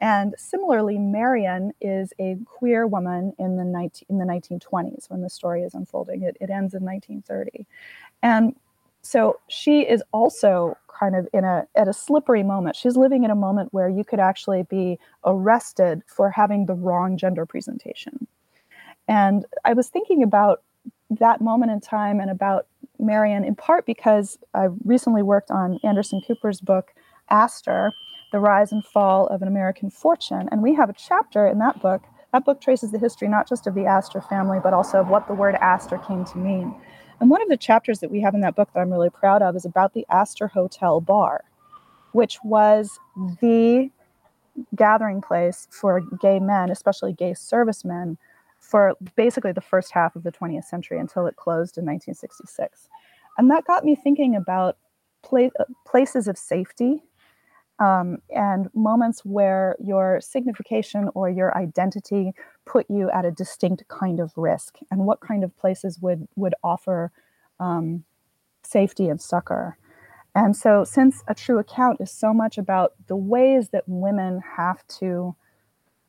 And 0.01 0.35
similarly, 0.37 0.97
Marion 0.97 1.71
is 1.79 2.13
a 2.19 2.37
queer 2.45 2.85
woman 2.85 3.33
in 3.39 3.57
the, 3.57 3.63
19, 3.63 4.05
in 4.09 4.17
the 4.17 4.25
1920s 4.25 5.09
when 5.09 5.21
the 5.21 5.29
story 5.29 5.63
is 5.63 5.73
unfolding. 5.73 6.23
It, 6.23 6.37
it 6.41 6.49
ends 6.49 6.73
in 6.73 6.83
1930. 6.83 7.65
And 8.21 8.55
so 9.01 9.39
she 9.47 9.81
is 9.81 10.03
also 10.11 10.77
kind 10.87 11.15
of 11.15 11.27
in 11.33 11.43
a 11.43 11.67
at 11.75 11.87
a 11.87 11.93
slippery 11.93 12.41
moment. 12.41 12.75
She's 12.75 12.97
living 12.97 13.23
in 13.23 13.31
a 13.31 13.35
moment 13.35 13.73
where 13.73 13.89
you 13.89 14.03
could 14.03 14.19
actually 14.19 14.63
be 14.63 14.97
arrested 15.23 16.01
for 16.07 16.31
having 16.31 16.65
the 16.65 16.73
wrong 16.73 17.17
gender 17.17 17.45
presentation. 17.45 18.27
And 19.07 19.45
I 19.63 19.73
was 19.73 19.89
thinking 19.89 20.23
about 20.23 20.63
that 21.11 21.41
moment 21.41 21.71
in 21.71 21.81
time 21.81 22.19
and 22.19 22.31
about 22.31 22.67
Marion 22.97 23.43
in 23.43 23.55
part 23.55 23.85
because 23.85 24.37
I 24.53 24.69
recently 24.83 25.21
worked 25.21 25.51
on 25.51 25.79
Anderson 25.83 26.21
Cooper's 26.25 26.59
book 26.59 26.93
Astor, 27.29 27.91
the 28.35 28.41
Rise 28.41 28.73
and 28.73 28.83
Fall 28.85 29.27
of 29.27 29.41
an 29.41 29.47
American 29.47 29.89
Fortune. 29.89 30.49
And 30.51 30.61
we 30.61 30.75
have 30.75 30.89
a 30.89 30.93
chapter 30.93 31.47
in 31.47 31.57
that 31.59 31.81
book. 31.81 32.01
That 32.33 32.43
book 32.43 32.59
traces 32.59 32.91
the 32.91 32.99
history 32.99 33.29
not 33.29 33.47
just 33.47 33.65
of 33.65 33.75
the 33.75 33.85
Astor 33.85 34.19
family, 34.19 34.59
but 34.61 34.73
also 34.73 34.99
of 34.99 35.07
what 35.07 35.29
the 35.29 35.33
word 35.33 35.55
Astor 35.61 35.99
came 35.99 36.25
to 36.25 36.37
mean. 36.37 36.75
And 37.21 37.29
one 37.29 37.41
of 37.41 37.47
the 37.47 37.55
chapters 37.55 37.99
that 37.99 38.11
we 38.11 38.19
have 38.19 38.33
in 38.33 38.41
that 38.41 38.57
book 38.57 38.67
that 38.73 38.81
I'm 38.81 38.91
really 38.91 39.09
proud 39.09 39.41
of 39.41 39.55
is 39.55 39.63
about 39.63 39.93
the 39.93 40.05
Astor 40.09 40.49
Hotel 40.49 40.99
Bar, 40.99 41.45
which 42.11 42.37
was 42.43 42.99
the 43.39 43.89
gathering 44.75 45.21
place 45.21 45.69
for 45.71 46.01
gay 46.19 46.39
men, 46.39 46.69
especially 46.69 47.13
gay 47.13 47.35
servicemen, 47.35 48.17
for 48.59 48.95
basically 49.15 49.53
the 49.53 49.61
first 49.61 49.93
half 49.93 50.17
of 50.17 50.23
the 50.23 50.31
20th 50.33 50.65
century 50.65 50.99
until 50.99 51.25
it 51.25 51.37
closed 51.37 51.77
in 51.77 51.85
1966. 51.85 52.89
And 53.37 53.49
that 53.49 53.63
got 53.63 53.85
me 53.85 53.95
thinking 53.95 54.35
about 54.35 54.75
pla- 55.23 55.51
uh, 55.57 55.63
places 55.85 56.27
of 56.27 56.37
safety 56.37 57.01
um, 57.79 58.19
and 58.29 58.69
moments 58.73 59.25
where 59.25 59.75
your 59.83 60.19
signification 60.21 61.09
or 61.13 61.29
your 61.29 61.55
identity 61.57 62.33
put 62.65 62.85
you 62.89 63.09
at 63.11 63.25
a 63.25 63.31
distinct 63.31 63.87
kind 63.87 64.19
of 64.19 64.31
risk, 64.37 64.77
and 64.89 65.05
what 65.05 65.19
kind 65.19 65.43
of 65.43 65.55
places 65.57 65.99
would 66.01 66.27
would 66.35 66.55
offer 66.63 67.11
um, 67.59 68.03
safety 68.63 69.09
and 69.09 69.21
succor. 69.21 69.77
And 70.33 70.55
so, 70.55 70.83
since 70.83 71.23
a 71.27 71.35
true 71.35 71.59
account 71.59 72.01
is 72.01 72.11
so 72.11 72.33
much 72.33 72.57
about 72.57 72.93
the 73.07 73.15
ways 73.15 73.69
that 73.69 73.83
women 73.87 74.41
have 74.57 74.85
to 74.99 75.35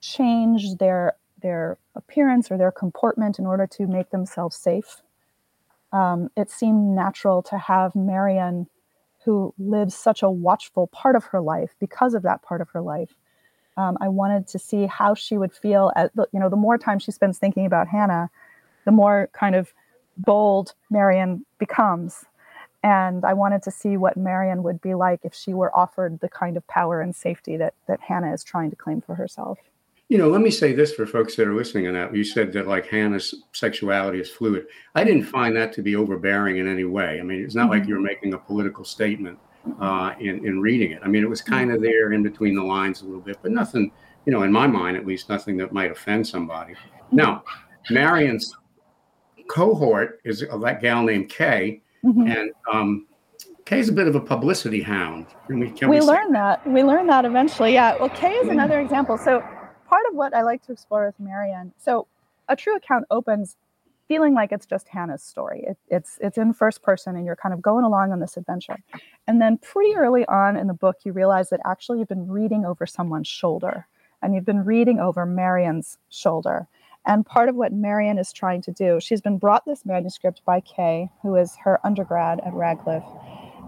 change 0.01 0.77
their 0.77 1.17
their 1.43 1.79
appearance 1.95 2.51
or 2.51 2.59
their 2.59 2.73
comportment 2.73 3.39
in 3.39 3.47
order 3.47 3.67
to 3.67 3.87
make 3.87 4.11
themselves 4.11 4.57
safe, 4.57 5.03
um, 5.93 6.31
it 6.37 6.51
seemed 6.51 6.95
natural 6.95 7.43
to 7.43 7.59
have 7.59 7.95
Marian 7.95 8.69
who 9.27 9.53
lives 9.59 9.95
such 9.95 10.23
a 10.23 10.31
watchful 10.31 10.87
part 10.87 11.17
of 11.17 11.25
her 11.25 11.41
life 11.41 11.75
because 11.81 12.15
of 12.15 12.23
that 12.23 12.43
part 12.43 12.61
of 12.61 12.71
her 12.71 12.81
life. 12.81 13.11
Um, 13.77 13.99
I 14.01 14.09
wanted 14.09 14.47
to 14.49 14.59
see 14.59 14.87
how 14.87 15.15
she 15.15 15.37
would 15.37 15.53
feel. 15.53 15.93
At 15.97 16.13
you 16.33 16.39
know, 16.41 16.49
the 16.49 16.57
more 16.57 16.79
time 16.79 17.01
she 17.01 17.11
spends 17.11 17.37
thinking 17.37 17.67
about 17.67 17.89
Hannah, 17.89 18.31
the 18.85 18.93
more 18.93 19.29
kind 19.33 19.57
of 19.57 19.75
bold 20.17 20.75
Marion 20.91 21.45
becomes. 21.59 22.25
And 22.85 23.25
I 23.25 23.35
wanted 23.35 23.63
to 23.65 23.71
see 23.73 23.97
what 23.97 24.17
Marion 24.17 24.63
would 24.63 24.81
be 24.81 24.95
like 24.95 25.21
if 25.25 25.35
she 25.35 25.53
were 25.53 25.77
offered 25.77 26.21
the 26.21 26.29
kind 26.29 26.57
of 26.57 26.65
power 26.69 27.01
and 27.01 27.15
safety 27.15 27.57
that 27.57 27.75
that 27.89 28.01
Hannah 28.01 28.33
is 28.33 28.45
trying 28.45 28.71
to 28.71 28.77
claim 28.77 29.01
for 29.01 29.17
herself. 29.17 29.59
You 30.09 30.19
know, 30.19 30.29
let 30.29 30.41
me 30.41 30.51
say 30.51 30.73
this 30.73 30.95
for 30.95 31.05
folks 31.05 31.35
that 31.35 31.49
are 31.49 31.55
listening 31.55 31.87
to 31.87 31.93
that. 31.93 32.15
You 32.15 32.23
said 32.23 32.53
that 32.53 32.69
like 32.69 32.87
Hannah's 32.87 33.35
sexuality 33.53 34.21
is 34.21 34.31
fluid. 34.31 34.67
I 34.95 35.03
didn't 35.03 35.25
find 35.25 35.57
that 35.57 35.73
to 35.75 35.83
be 35.83 35.97
overbearing 35.97 36.59
in 36.59 36.69
any 36.69 36.85
way. 36.85 37.19
I 37.19 37.25
mean, 37.25 37.43
it's 37.43 37.57
not 37.57 37.65
mm-hmm. 37.65 37.81
like 37.81 37.89
you're 37.89 38.01
making 38.01 38.33
a 38.35 38.39
political 38.39 38.85
statement 38.85 39.39
uh, 39.81 40.15
in, 40.21 40.47
in 40.47 40.61
reading 40.61 40.93
it. 40.93 41.01
I 41.05 41.09
mean, 41.09 41.25
it 41.25 41.29
was 41.29 41.43
kind 41.43 41.73
of 41.73 41.83
there 41.83 42.13
in 42.13 42.23
between 42.23 42.55
the 42.55 42.63
lines 42.63 43.03
a 43.03 43.05
little 43.05 43.21
bit, 43.21 43.39
but 43.43 43.51
nothing, 43.51 43.91
you 44.27 44.33
know, 44.33 44.45
in 44.45 44.53
my 44.53 44.69
mind, 44.69 44.97
at 44.97 45.05
least, 45.05 45.29
nothing 45.29 45.57
that 45.57 45.73
might 45.73 45.91
offend 45.91 46.25
somebody. 46.25 46.75
Now, 47.11 47.43
Marion's 47.91 48.55
cohort 49.49 50.21
is 50.25 50.43
a 50.43 50.59
that 50.59 50.81
gal 50.81 51.03
named 51.03 51.31
Kay, 51.31 51.83
mm-hmm. 52.05 52.29
and 52.29 52.51
um, 52.73 53.07
Kay's 53.65 53.89
a 53.89 53.93
bit 53.93 54.07
of 54.07 54.15
a 54.15 54.21
publicity 54.21 54.83
hound. 54.83 55.27
Can 55.49 55.59
we, 55.59 55.71
can 55.71 55.89
we, 55.89 55.99
we 55.99 56.07
learned 56.07 56.33
that. 56.37 56.65
We 56.65 56.85
learned 56.85 57.09
that 57.09 57.25
eventually. 57.25 57.73
Yeah. 57.75 57.97
Well, 57.99 58.11
Kay 58.11 58.35
is 58.35 58.49
another 58.49 58.81
example. 58.81 59.19
So 59.19 59.45
part 59.89 60.05
of 60.09 60.15
what 60.15 60.35
I 60.35 60.43
like 60.43 60.65
to 60.67 60.73
explore 60.73 61.07
with 61.07 61.19
Marian. 61.19 61.73
So 61.79 62.07
a 62.49 62.57
true 62.57 62.77
account 62.77 63.07
opens 63.11 63.57
feeling 64.09 64.35
like 64.35 64.53
it's 64.53 64.67
just 64.67 64.89
Hannah's 64.89 65.23
story. 65.23 65.65
It, 65.67 65.79
it's 65.89 66.19
it's 66.21 66.39
in 66.39 66.53
first 66.53 66.83
person, 66.83 67.17
and 67.17 67.27
you're 67.27 67.37
kind 67.37 67.53
of 67.53 67.61
going 67.61 67.85
along 67.85 68.13
on 68.13 68.21
this 68.21 68.37
adventure. 68.37 68.79
And 69.27 69.41
then 69.41 69.59
pretty 69.59 69.97
early 69.97 70.25
on 70.27 70.57
in 70.57 70.67
the 70.67 70.75
book, 70.75 70.99
you 71.05 71.13
realize 71.13 71.51
that 71.51 71.61
actually 71.65 71.99
you've 71.99 72.09
been 72.09 72.29
reading 72.29 72.65
over 72.65 72.87
someone's 72.87 73.29
shoulder, 73.29 73.87
and 74.23 74.35
you've 74.35 74.45
been 74.45 74.65
reading 74.65 75.01
over 75.01 75.27
Marian's 75.27 75.99
shoulder. 76.09 76.69
And 77.05 77.25
part 77.25 77.49
of 77.49 77.55
what 77.55 77.73
Marian 77.73 78.19
is 78.19 78.33
trying 78.33 78.63
to 78.63 78.73
do, 78.73 78.99
she's 79.01 79.21
been 79.21 79.39
brought 79.39 79.65
this 79.65 79.87
manuscript 79.87 80.43
by 80.45 80.61
Kay, 80.61 81.09
who 81.23 81.37
is 81.37 81.57
her 81.63 81.79
undergrad 81.85 82.41
at 82.45 82.53
Radcliffe. 82.53 83.05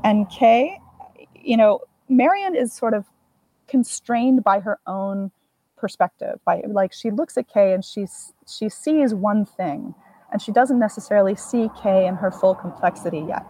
And 0.03 0.29
Kay, 0.29 0.81
you 1.37 1.57
know, 1.57 1.81
Marian 2.09 2.57
is 2.57 2.73
sort 2.73 2.95
of 2.95 3.05
constrained 3.69 4.43
by 4.43 4.59
her 4.61 4.81
own 4.89 5.31
perspective 5.79 6.39
by 6.45 6.63
like 6.69 6.93
she 6.93 7.11
looks 7.11 7.37
at 7.37 7.49
Kay 7.49 7.73
and 7.73 7.85
she's 7.85 8.33
she 8.47 8.69
sees 8.69 9.15
one 9.15 9.45
thing 9.45 9.95
and 10.33 10.43
she 10.43 10.53
doesn't 10.53 10.79
necessarily 10.79 11.35
see 11.35 11.71
Kay 11.83 12.07
in 12.07 12.17
her 12.17 12.31
full 12.31 12.55
complexity 12.55 13.25
yet. 13.27 13.45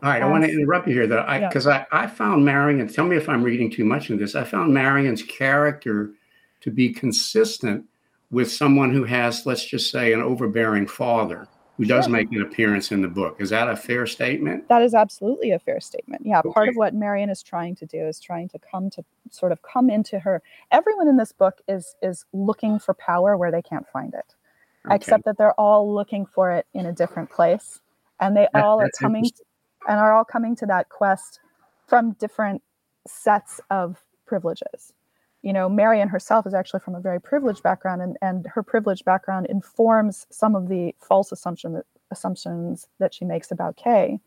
All 0.00 0.10
right, 0.10 0.22
I 0.22 0.26
want 0.26 0.44
to 0.44 0.50
interrupt 0.50 0.86
you 0.86 0.94
here 0.94 1.06
though, 1.08 1.24
because 1.40 1.66
I, 1.66 1.78
yeah. 1.78 1.84
I, 1.90 2.04
I 2.04 2.06
found 2.06 2.44
Marian. 2.44 2.86
Tell 2.86 3.04
me 3.04 3.16
if 3.16 3.28
I'm 3.28 3.42
reading 3.42 3.68
too 3.70 3.84
much 3.84 4.10
into 4.10 4.22
this. 4.22 4.36
I 4.36 4.44
found 4.44 4.72
Marion's 4.72 5.22
character 5.24 6.12
to 6.60 6.70
be 6.70 6.92
consistent 6.92 7.84
with 8.30 8.50
someone 8.50 8.92
who 8.92 9.04
has, 9.04 9.44
let's 9.44 9.64
just 9.64 9.90
say, 9.90 10.12
an 10.12 10.20
overbearing 10.20 10.86
father 10.86 11.48
who 11.78 11.84
does 11.84 12.06
sure. 12.06 12.12
make 12.12 12.30
an 12.32 12.42
appearance 12.42 12.90
in 12.90 13.00
the 13.00 13.08
book. 13.08 13.36
Is 13.40 13.50
that 13.50 13.68
a 13.68 13.76
fair 13.76 14.04
statement? 14.04 14.68
That 14.68 14.82
is 14.82 14.94
absolutely 14.94 15.52
a 15.52 15.60
fair 15.60 15.80
statement. 15.80 16.22
Yeah, 16.26 16.40
okay. 16.40 16.50
part 16.52 16.68
of 16.68 16.74
what 16.74 16.92
Marion 16.92 17.30
is 17.30 17.40
trying 17.40 17.76
to 17.76 17.86
do 17.86 17.98
is 17.98 18.18
trying 18.18 18.48
to 18.48 18.58
come 18.58 18.90
to 18.90 19.04
sort 19.30 19.52
of 19.52 19.62
come 19.62 19.88
into 19.88 20.18
her. 20.18 20.42
Everyone 20.72 21.06
in 21.06 21.16
this 21.16 21.30
book 21.30 21.60
is 21.68 21.94
is 22.02 22.24
looking 22.32 22.80
for 22.80 22.94
power 22.94 23.36
where 23.36 23.52
they 23.52 23.62
can't 23.62 23.86
find 23.92 24.12
it, 24.12 24.34
okay. 24.86 24.96
except 24.96 25.24
that 25.24 25.38
they're 25.38 25.58
all 25.58 25.94
looking 25.94 26.26
for 26.26 26.50
it 26.50 26.66
in 26.74 26.86
a 26.86 26.92
different 26.92 27.30
place, 27.30 27.80
and 28.18 28.36
they 28.36 28.48
that, 28.52 28.64
all 28.64 28.80
are 28.80 28.90
coming 28.98 29.24
and 29.88 30.00
are 30.00 30.12
all 30.12 30.24
coming 30.24 30.56
to 30.56 30.66
that 30.66 30.88
quest 30.88 31.38
from 31.86 32.12
different 32.14 32.60
sets 33.06 33.60
of 33.70 34.02
privileges 34.26 34.92
you 35.42 35.52
know, 35.52 35.68
Marian 35.68 36.08
herself 36.08 36.46
is 36.46 36.54
actually 36.54 36.80
from 36.80 36.94
a 36.94 37.00
very 37.00 37.20
privileged 37.20 37.62
background, 37.62 38.02
and, 38.02 38.16
and 38.22 38.46
her 38.46 38.62
privileged 38.62 39.04
background 39.04 39.46
informs 39.46 40.26
some 40.30 40.54
of 40.54 40.68
the 40.68 40.94
false 41.00 41.32
assumption 41.32 41.74
that, 41.74 41.86
assumptions 42.10 42.88
that 42.98 43.14
she 43.14 43.24
makes 43.24 43.50
about 43.50 43.76
Kay. 43.76 44.18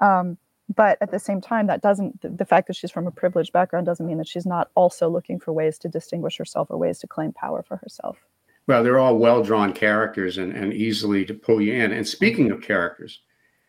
Um, 0.00 0.38
but 0.74 0.98
at 1.00 1.10
the 1.10 1.18
same 1.18 1.40
time, 1.40 1.66
that 1.68 1.82
doesn't, 1.82 2.20
the, 2.22 2.28
the 2.28 2.44
fact 2.44 2.66
that 2.66 2.76
she's 2.76 2.90
from 2.90 3.06
a 3.06 3.10
privileged 3.10 3.52
background 3.52 3.86
doesn't 3.86 4.06
mean 4.06 4.18
that 4.18 4.28
she's 4.28 4.46
not 4.46 4.70
also 4.74 5.08
looking 5.08 5.38
for 5.38 5.52
ways 5.52 5.78
to 5.78 5.88
distinguish 5.88 6.36
herself 6.36 6.68
or 6.70 6.76
ways 6.76 6.98
to 7.00 7.06
claim 7.06 7.32
power 7.32 7.62
for 7.62 7.76
herself. 7.76 8.18
Well, 8.66 8.82
they're 8.82 8.98
all 8.98 9.16
well 9.16 9.42
drawn 9.42 9.72
characters 9.72 10.38
and, 10.38 10.52
and 10.52 10.72
easily 10.72 11.24
to 11.26 11.34
pull 11.34 11.60
you 11.60 11.74
in. 11.74 11.92
And 11.92 12.06
speaking 12.06 12.50
of 12.50 12.62
characters, 12.62 13.20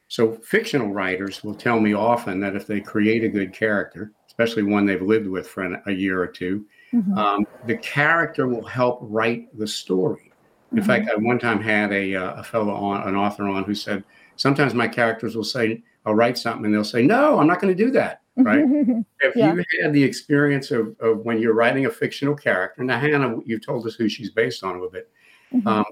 so 0.08 0.34
fictional 0.34 0.92
writers 0.92 1.44
will 1.44 1.54
tell 1.54 1.80
me 1.80 1.94
often 1.94 2.40
that 2.40 2.56
if 2.56 2.66
they 2.66 2.82
create 2.82 3.24
a 3.24 3.30
good 3.30 3.54
character, 3.54 4.12
especially 4.38 4.64
one 4.64 4.86
they've 4.86 5.02
lived 5.02 5.28
with 5.28 5.48
for 5.48 5.64
an, 5.64 5.82
a 5.88 5.92
year 5.92 6.22
or 6.22 6.28
2 6.28 6.66
mm-hmm. 6.94 7.18
um, 7.18 7.48
the 7.66 7.78
character 7.78 8.48
will 8.48 8.66
help 8.66 9.00
write 9.02 9.48
the 9.58 9.68
story. 9.68 10.32
In 10.72 10.80
mm-hmm. 10.80 10.88
fact, 10.88 11.10
I 11.10 11.16
one 11.16 11.40
time 11.40 11.62
had 11.62 11.92
a, 11.92 12.16
uh, 12.16 12.34
a 12.36 12.44
fellow 12.44 12.74
on, 12.74 13.08
an 13.08 13.16
author 13.16 13.48
on, 13.48 13.64
who 13.64 13.74
said, 13.74 14.04
sometimes 14.36 14.74
my 14.74 14.88
characters 14.88 15.36
will 15.36 15.44
say, 15.44 15.82
I'll 16.06 16.14
write 16.14 16.38
something, 16.38 16.66
and 16.66 16.74
they'll 16.74 16.84
say, 16.84 17.04
no, 17.04 17.40
I'm 17.40 17.48
not 17.48 17.62
going 17.62 17.76
to 17.76 17.86
do 17.86 17.90
that. 17.92 18.22
Right. 18.36 18.64
if 19.22 19.36
yeah. 19.36 19.54
you 19.54 19.64
had 19.82 19.94
the 19.94 20.04
experience 20.04 20.72
of, 20.72 20.96
of, 21.00 21.20
when 21.20 21.40
you're 21.40 21.54
writing 21.54 21.86
a 21.86 21.90
fictional 21.90 22.36
character, 22.36 22.84
now 22.84 23.00
Hannah, 23.00 23.38
you've 23.46 23.66
told 23.66 23.88
us 23.88 23.96
who 23.96 24.08
she's 24.10 24.30
based 24.30 24.64
on 24.64 24.72
a 24.72 24.74
little 24.74 24.92
bit. 24.92 25.10
Mm-hmm. 25.54 25.68
Um, 25.68 25.86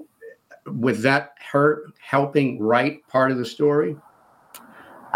with 0.66 1.00
that 1.02 1.34
her 1.52 1.86
helping 1.98 2.60
write 2.60 3.06
part 3.08 3.30
of 3.30 3.38
the 3.38 3.44
story? 3.44 3.96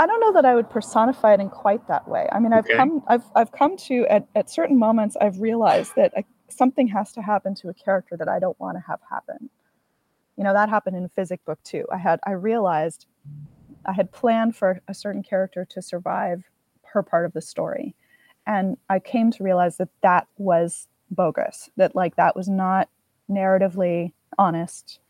I 0.00 0.06
don't 0.06 0.20
know 0.20 0.32
that 0.32 0.46
I 0.46 0.54
would 0.54 0.70
personify 0.70 1.34
it 1.34 1.40
in 1.40 1.50
quite 1.50 1.86
that 1.88 2.08
way. 2.08 2.26
I 2.32 2.40
mean, 2.40 2.54
I've 2.54 2.64
okay. 2.64 2.74
come, 2.74 3.02
I've, 3.06 3.24
I've 3.36 3.52
come 3.52 3.76
to 3.76 4.06
at, 4.06 4.26
at 4.34 4.48
certain 4.48 4.78
moments, 4.78 5.14
I've 5.20 5.40
realized 5.40 5.92
that 5.96 6.14
I, 6.16 6.24
something 6.48 6.86
has 6.88 7.12
to 7.12 7.20
happen 7.20 7.54
to 7.56 7.68
a 7.68 7.74
character 7.74 8.16
that 8.16 8.26
I 8.26 8.38
don't 8.38 8.58
want 8.58 8.78
to 8.78 8.84
have 8.88 9.00
happen. 9.10 9.50
You 10.38 10.44
know, 10.44 10.54
that 10.54 10.70
happened 10.70 10.96
in 10.96 11.04
a 11.04 11.10
Physick 11.10 11.40
book 11.44 11.62
too. 11.64 11.84
I 11.92 11.98
had, 11.98 12.18
I 12.26 12.30
realized 12.30 13.08
I 13.84 13.92
had 13.92 14.10
planned 14.10 14.56
for 14.56 14.80
a 14.88 14.94
certain 14.94 15.22
character 15.22 15.66
to 15.68 15.82
survive 15.82 16.44
her 16.94 17.02
part 17.02 17.26
of 17.26 17.34
the 17.34 17.42
story, 17.42 17.94
and 18.46 18.78
I 18.88 19.00
came 19.00 19.30
to 19.32 19.44
realize 19.44 19.76
that 19.76 19.90
that 20.02 20.28
was 20.38 20.88
bogus. 21.10 21.68
That 21.76 21.94
like 21.94 22.16
that 22.16 22.34
was 22.34 22.48
not 22.48 22.88
narratively 23.30 24.12
honest 24.38 25.00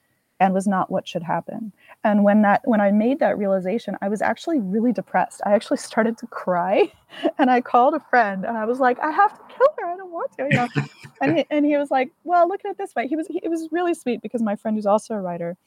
and 0.41 0.55
was 0.55 0.67
not 0.67 0.91
what 0.91 1.07
should 1.07 1.23
happen. 1.23 1.73
And 2.03 2.25
when 2.25 2.41
that 2.43 2.63
when 2.65 2.81
i 2.81 2.91
made 2.91 3.21
that 3.21 3.37
realization 3.37 3.97
i 4.01 4.09
was 4.09 4.23
actually 4.23 4.59
really 4.59 4.93
depressed. 4.93 5.43
I 5.45 5.53
actually 5.53 5.77
started 5.77 6.17
to 6.19 6.27
cry 6.27 6.91
and 7.39 7.51
i 7.51 7.61
called 7.61 7.95
a 7.95 8.01
friend 8.01 8.45
and 8.45 8.57
i 8.57 8.65
was 8.65 8.81
like 8.81 8.99
i 9.01 9.11
have 9.11 9.35
to 9.35 9.55
kill 9.55 9.69
her. 9.79 9.87
I 9.87 9.97
don't 9.97 10.11
want 10.11 10.33
to 10.39 10.49
you 10.51 10.57
know? 10.57 10.69
And, 11.23 11.37
he, 11.37 11.47
and 11.51 11.67
he 11.67 11.77
was 11.77 11.91
like 11.91 12.11
well 12.25 12.49
look 12.49 12.63
at 12.65 12.71
it 12.71 12.79
this 12.79 12.95
way. 12.95 13.07
He 13.07 13.15
was 13.15 13.27
he, 13.27 13.41
it 13.43 13.51
was 13.51 13.69
really 13.71 13.93
sweet 13.93 14.23
because 14.23 14.43
my 14.43 14.57
friend 14.57 14.75
who's 14.77 14.87
also 14.87 15.15
a 15.15 15.21
writer 15.21 15.59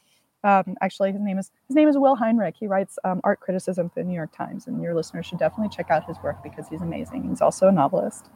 um, 0.44 0.76
actually 0.82 1.12
his 1.12 1.22
name 1.22 1.38
is 1.38 1.52
his 1.68 1.76
name 1.76 1.88
is 1.88 1.96
will 1.96 2.16
heinrich. 2.16 2.56
He 2.60 2.66
writes 2.66 2.98
um, 3.04 3.22
art 3.24 3.40
criticism 3.40 3.90
for 3.90 4.02
the 4.02 4.06
new 4.06 4.16
york 4.16 4.36
times 4.36 4.66
and 4.66 4.82
your 4.82 4.96
listeners 4.96 5.28
should 5.28 5.38
definitely 5.38 5.70
check 5.70 5.92
out 5.92 6.08
his 6.08 6.18
work 6.24 6.42
because 6.42 6.68
he's 6.68 6.82
amazing. 6.82 7.30
He's 7.30 7.42
also 7.42 7.68
a 7.68 7.72
novelist. 7.72 8.32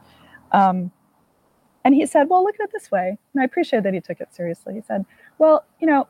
Um, 0.52 0.92
and 1.84 1.94
he 1.94 2.06
said 2.06 2.28
well 2.28 2.44
look 2.44 2.54
at 2.60 2.64
it 2.64 2.70
this 2.72 2.92
way. 2.92 3.18
And 3.34 3.42
i 3.42 3.44
appreciate 3.44 3.82
that 3.82 3.94
he 3.94 4.00
took 4.00 4.20
it 4.20 4.32
seriously. 4.32 4.74
He 4.74 4.80
said 4.80 5.04
well 5.38 5.64
you 5.80 5.88
know 5.88 6.06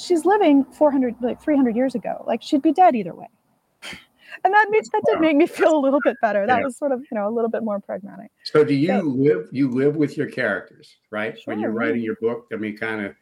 she's 0.00 0.24
living 0.24 0.64
400 0.64 1.16
like 1.20 1.42
300 1.42 1.76
years 1.76 1.94
ago. 1.94 2.24
Like 2.26 2.42
she'd 2.42 2.62
be 2.62 2.72
dead 2.72 2.94
either 2.94 3.14
way. 3.14 3.28
And 4.44 4.54
that 4.54 4.68
makes 4.70 4.88
that 4.90 5.02
did 5.06 5.20
make 5.20 5.36
me 5.36 5.46
feel 5.46 5.76
a 5.76 5.80
little 5.80 5.98
bit 6.04 6.16
better. 6.22 6.46
That 6.46 6.58
yeah. 6.60 6.64
was 6.64 6.76
sort 6.76 6.92
of 6.92 7.00
you 7.00 7.18
know 7.18 7.28
a 7.28 7.34
little 7.34 7.50
bit 7.50 7.64
more 7.64 7.80
pragmatic. 7.80 8.30
So 8.44 8.62
do 8.62 8.74
you 8.74 8.86
so, 8.86 9.00
live 9.00 9.48
you 9.50 9.68
live 9.68 9.96
with 9.96 10.16
your 10.16 10.28
characters 10.30 10.96
right? 11.10 11.36
Sure, 11.36 11.52
when 11.52 11.58
you're 11.58 11.72
writing 11.72 12.00
your 12.00 12.14
book 12.20 12.46
i 12.52 12.56
mean 12.56 12.76
kind 12.76 13.04
of 13.04 13.14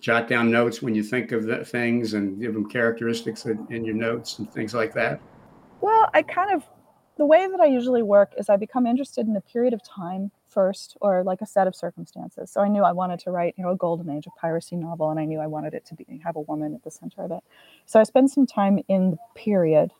jot 0.00 0.26
down 0.26 0.50
notes 0.50 0.82
when 0.82 0.94
you 0.94 1.04
think 1.04 1.30
of 1.30 1.44
the 1.44 1.64
things 1.64 2.14
and 2.14 2.40
give 2.40 2.52
them 2.52 2.68
characteristics 2.68 3.46
in, 3.46 3.64
in 3.70 3.84
your 3.84 3.94
notes 3.94 4.40
and 4.40 4.52
things 4.52 4.74
like 4.74 4.92
that? 4.94 5.20
Well 5.80 6.10
i 6.12 6.20
kind 6.20 6.52
of 6.52 6.64
the 7.20 7.26
way 7.26 7.46
that 7.50 7.60
i 7.60 7.66
usually 7.66 8.02
work 8.02 8.32
is 8.40 8.48
i 8.48 8.56
become 8.56 8.86
interested 8.86 9.26
in 9.28 9.36
a 9.36 9.40
period 9.52 9.74
of 9.74 9.80
time 9.84 10.30
first 10.50 10.96
or 11.00 11.22
like 11.22 11.40
a 11.40 11.46
set 11.46 11.66
of 11.66 11.74
circumstances. 11.74 12.50
So 12.50 12.60
I 12.60 12.68
knew 12.68 12.82
I 12.82 12.92
wanted 12.92 13.20
to 13.20 13.30
write, 13.30 13.54
you 13.56 13.64
know, 13.64 13.70
a 13.70 13.76
golden 13.76 14.10
age 14.10 14.26
of 14.26 14.34
piracy 14.36 14.76
novel 14.76 15.10
and 15.10 15.18
I 15.18 15.24
knew 15.24 15.38
I 15.38 15.46
wanted 15.46 15.74
it 15.74 15.86
to 15.86 15.94
be 15.94 16.04
have 16.24 16.36
a 16.36 16.40
woman 16.40 16.74
at 16.74 16.82
the 16.82 16.90
center 16.90 17.22
of 17.22 17.30
it. 17.30 17.42
So 17.86 18.00
I 18.00 18.02
spent 18.02 18.30
some 18.30 18.46
time 18.46 18.80
in 18.88 19.12
the 19.12 19.18
period 19.34 19.92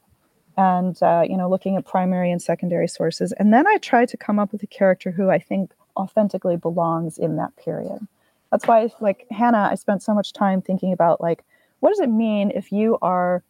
and 0.57 1.01
uh, 1.03 1.25
you 1.27 1.37
know 1.37 1.49
looking 1.49 1.77
at 1.77 1.87
primary 1.87 2.31
and 2.31 2.43
secondary 2.43 2.89
sources 2.89 3.33
and 3.39 3.55
then 3.55 3.69
i 3.69 3.77
try 3.77 4.05
to 4.05 4.17
come 4.17 4.41
up 4.41 4.51
with 4.51 4.63
a 4.65 4.67
character 4.67 5.13
who 5.13 5.31
i 5.31 5.39
think 5.39 5.71
authentically 5.97 6.57
belongs 6.57 7.19
in 7.19 7.37
that 7.37 7.55
period 7.57 8.07
that's 8.51 8.67
why 8.67 8.91
like 9.01 9.27
hannah 9.31 9.69
i 9.71 9.77
spent 9.77 10.03
so 10.03 10.13
much 10.13 10.33
time 10.33 10.61
thinking 10.61 10.93
about 10.93 11.21
like 11.21 11.45
what 11.79 11.91
does 11.91 12.01
it 12.01 12.09
mean 12.09 12.51
if 12.53 12.73
you 12.73 12.99
are 13.01 13.45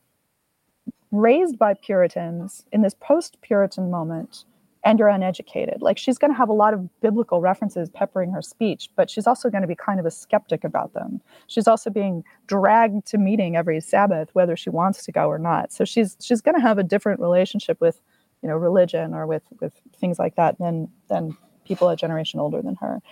raised 1.12 1.59
by 1.59 1.75
puritans 1.75 2.64
in 2.73 2.83
this 2.83 2.94
post 2.94 3.37
puritan 3.42 3.90
moment 3.90 4.44
and 4.85 4.99
you're 4.99 5.09
uneducated. 5.09 5.83
Like 5.83 5.99
she's 5.99 6.18
going 6.18 6.31
to 6.31 6.37
have 6.37 6.49
a 6.49 6.55
lot 6.55 6.73
of 6.73 6.88
biblical 7.01 7.40
references 7.40 7.90
peppering 7.90 8.33
her 8.33 8.40
speech, 8.40 8.88
but 8.96 9.11
she's 9.11 9.27
also 9.27 9.51
going 9.51 9.62
to 9.62 9.68
be 9.68 9.75
kind 9.75 10.01
of 10.01 10.07
a 10.07 10.11
skeptic 10.11 10.64
about 10.64 10.94
them. 10.94 11.20
She's 11.49 11.68
also 11.68 11.90
being 11.90 12.25
dragged 12.46 13.07
to 13.09 13.18
meeting 13.18 13.57
every 13.57 13.81
Sabbath, 13.81 14.31
whether 14.33 14.57
she 14.57 14.70
wants 14.70 15.05
to 15.05 15.12
go 15.12 15.27
or 15.27 15.38
not. 15.38 15.73
So 15.73 15.85
she's 15.85 16.16
she's 16.20 16.40
going 16.40 16.55
to 16.55 16.62
have 16.62 16.79
a 16.79 16.83
different 16.83 17.20
relationship 17.20 17.81
with, 17.81 18.01
you 18.42 18.49
know, 18.49 18.57
religion 18.57 19.12
or 19.12 19.27
with 19.27 19.42
with 19.61 19.75
things 19.99 20.18
like 20.18 20.37
that 20.37 20.59
than 20.59 20.88
than 21.09 21.37
people 21.64 21.88
a 21.88 21.96
generation 21.96 22.40
older 22.40 22.62
than 22.62 22.77
her. 22.77 23.03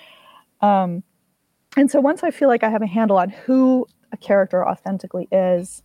Um, 0.60 1.02
and 1.76 1.90
so 1.90 2.00
once 2.00 2.24
I 2.24 2.30
feel 2.30 2.48
like 2.48 2.64
I 2.64 2.70
have 2.70 2.82
a 2.82 2.86
handle 2.86 3.18
on 3.18 3.28
who 3.28 3.86
a 4.10 4.16
character 4.16 4.66
authentically 4.66 5.28
is, 5.30 5.82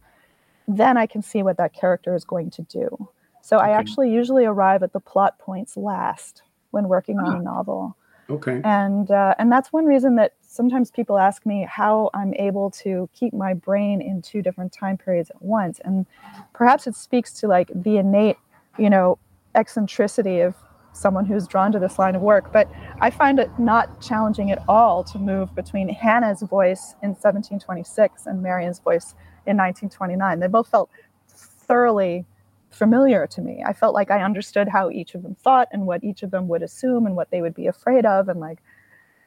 then 0.67 0.97
I 0.97 1.05
can 1.05 1.21
see 1.21 1.43
what 1.43 1.57
that 1.57 1.73
character 1.73 2.15
is 2.15 2.23
going 2.23 2.49
to 2.51 2.61
do. 2.63 3.09
So 3.41 3.57
okay. 3.57 3.67
I 3.67 3.71
actually 3.71 4.11
usually 4.11 4.45
arrive 4.45 4.83
at 4.83 4.93
the 4.93 4.99
plot 4.99 5.37
points 5.39 5.75
last 5.75 6.43
when 6.71 6.87
working 6.87 7.19
on 7.19 7.35
a 7.35 7.37
ah. 7.37 7.41
novel. 7.41 7.97
Okay. 8.29 8.61
And 8.63 9.11
uh, 9.11 9.35
and 9.37 9.51
that's 9.51 9.73
one 9.73 9.85
reason 9.85 10.15
that 10.15 10.33
sometimes 10.41 10.91
people 10.91 11.17
ask 11.17 11.45
me 11.45 11.67
how 11.69 12.09
I'm 12.13 12.33
able 12.35 12.71
to 12.71 13.09
keep 13.13 13.33
my 13.33 13.53
brain 13.53 14.01
in 14.01 14.21
two 14.21 14.41
different 14.41 14.71
time 14.71 14.97
periods 14.97 15.29
at 15.29 15.41
once. 15.41 15.81
And 15.83 16.05
perhaps 16.53 16.87
it 16.87 16.95
speaks 16.95 17.33
to 17.41 17.47
like 17.47 17.69
the 17.75 17.97
innate, 17.97 18.37
you 18.77 18.89
know, 18.89 19.17
eccentricity 19.55 20.39
of 20.39 20.55
someone 20.93 21.25
who's 21.25 21.47
drawn 21.47 21.71
to 21.71 21.79
this 21.79 21.99
line 21.99 22.15
of 22.15 22.21
work. 22.21 22.53
But 22.53 22.71
I 23.01 23.09
find 23.09 23.39
it 23.39 23.49
not 23.59 23.99
challenging 23.99 24.51
at 24.51 24.63
all 24.67 25.03
to 25.05 25.17
move 25.17 25.53
between 25.55 25.89
Hannah's 25.89 26.43
voice 26.43 26.95
in 27.01 27.09
1726 27.09 28.25
and 28.25 28.41
Marion's 28.41 28.79
voice 28.79 29.15
in 29.45 29.57
1929. 29.57 30.39
They 30.39 30.47
both 30.47 30.67
felt 30.67 30.89
thoroughly 31.27 32.25
familiar 32.71 33.27
to 33.27 33.41
me. 33.41 33.63
I 33.65 33.73
felt 33.73 33.93
like 33.93 34.11
I 34.11 34.21
understood 34.21 34.67
how 34.67 34.89
each 34.89 35.15
of 35.15 35.23
them 35.23 35.35
thought 35.35 35.67
and 35.71 35.85
what 35.85 36.03
each 36.03 36.23
of 36.23 36.31
them 36.31 36.47
would 36.47 36.63
assume 36.63 37.05
and 37.05 37.15
what 37.15 37.29
they 37.31 37.41
would 37.41 37.53
be 37.53 37.67
afraid 37.67 38.05
of. 38.05 38.29
And 38.29 38.39
like, 38.39 38.59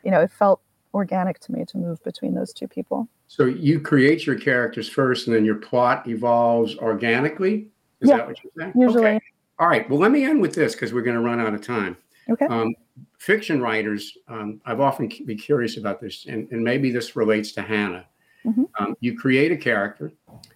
you 0.04 0.10
know, 0.10 0.20
it 0.20 0.30
felt 0.30 0.60
organic 0.94 1.38
to 1.40 1.52
me 1.52 1.64
to 1.66 1.78
move 1.78 2.02
between 2.02 2.34
those 2.34 2.52
two 2.52 2.66
people. 2.66 3.08
So 3.28 3.44
you 3.44 3.80
create 3.80 4.26
your 4.26 4.38
characters 4.38 4.88
first 4.88 5.26
and 5.26 5.36
then 5.36 5.44
your 5.44 5.56
plot 5.56 6.06
evolves 6.08 6.76
organically? 6.76 7.68
Is 8.00 8.08
yeah, 8.10 8.18
that 8.18 8.26
what 8.26 8.36
you're 8.42 8.52
saying? 8.58 8.72
Usually. 8.76 9.06
Okay. 9.06 9.20
All 9.58 9.68
right. 9.68 9.88
Well, 9.88 9.98
let 9.98 10.10
me 10.10 10.24
end 10.24 10.40
with 10.40 10.54
this 10.54 10.74
because 10.74 10.92
we're 10.92 11.02
going 11.02 11.16
to 11.16 11.22
run 11.22 11.40
out 11.40 11.54
of 11.54 11.62
time. 11.62 11.96
Okay. 12.28 12.46
Um, 12.46 12.74
fiction 13.18 13.60
writers, 13.60 14.16
um, 14.28 14.60
I've 14.66 14.80
often 14.80 15.10
be 15.24 15.36
curious 15.36 15.76
about 15.76 16.00
this, 16.00 16.26
and, 16.26 16.50
and 16.50 16.62
maybe 16.62 16.90
this 16.90 17.16
relates 17.16 17.52
to 17.52 17.62
Hannah. 17.62 18.06
Mm-hmm. 18.46 18.64
Um, 18.78 18.96
you 19.00 19.16
create 19.16 19.50
a 19.50 19.56
character, 19.56 20.12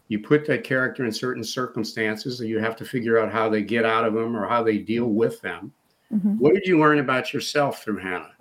you 0.08 0.20
put 0.20 0.46
that 0.46 0.64
character 0.64 1.04
in 1.04 1.12
certain 1.12 1.42
circumstances, 1.42 2.40
and 2.40 2.48
you 2.48 2.58
have 2.58 2.76
to 2.76 2.84
figure 2.84 3.18
out 3.18 3.32
how 3.32 3.48
they 3.48 3.62
get 3.62 3.84
out 3.84 4.04
of 4.04 4.14
them 4.14 4.36
or 4.36 4.48
how 4.48 4.62
they 4.62 4.78
deal 4.78 5.06
with 5.06 5.40
them. 5.40 5.72
Mm-hmm. 6.12 6.34
What 6.38 6.54
did 6.54 6.66
you 6.66 6.78
learn 6.78 6.98
about 6.98 7.32
yourself 7.32 7.82
through 7.82 7.98
Hannah? 7.98 8.32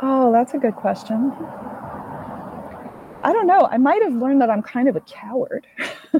Oh, 0.00 0.32
that's 0.32 0.54
a 0.54 0.58
good 0.58 0.74
question. 0.74 1.32
I 3.24 3.32
don't 3.32 3.46
know. 3.46 3.66
I 3.70 3.78
might 3.78 4.02
have 4.02 4.12
learned 4.12 4.42
that 4.42 4.50
I'm 4.50 4.60
kind 4.60 4.86
of 4.86 4.96
a 4.96 5.00
coward. 5.00 5.66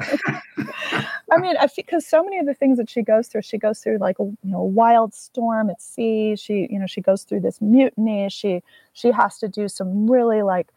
I 1.30 1.38
mean, 1.38 1.54
because 1.76 2.06
so 2.06 2.24
many 2.24 2.38
of 2.38 2.46
the 2.46 2.54
things 2.54 2.78
that 2.78 2.88
she 2.88 3.02
goes 3.02 3.28
through, 3.28 3.42
she 3.42 3.58
goes 3.58 3.80
through 3.80 3.98
like 3.98 4.18
a 4.18 4.22
you 4.22 4.38
know 4.42 4.62
wild 4.62 5.12
storm 5.14 5.68
at 5.68 5.82
sea. 5.82 6.34
She 6.36 6.66
you 6.70 6.78
know 6.78 6.86
she 6.86 7.02
goes 7.02 7.24
through 7.24 7.40
this 7.40 7.60
mutiny. 7.60 8.28
She 8.30 8.62
she 8.94 9.10
has 9.10 9.38
to 9.38 9.48
do 9.48 9.68
some 9.68 10.10
really 10.10 10.42
like 10.42 10.68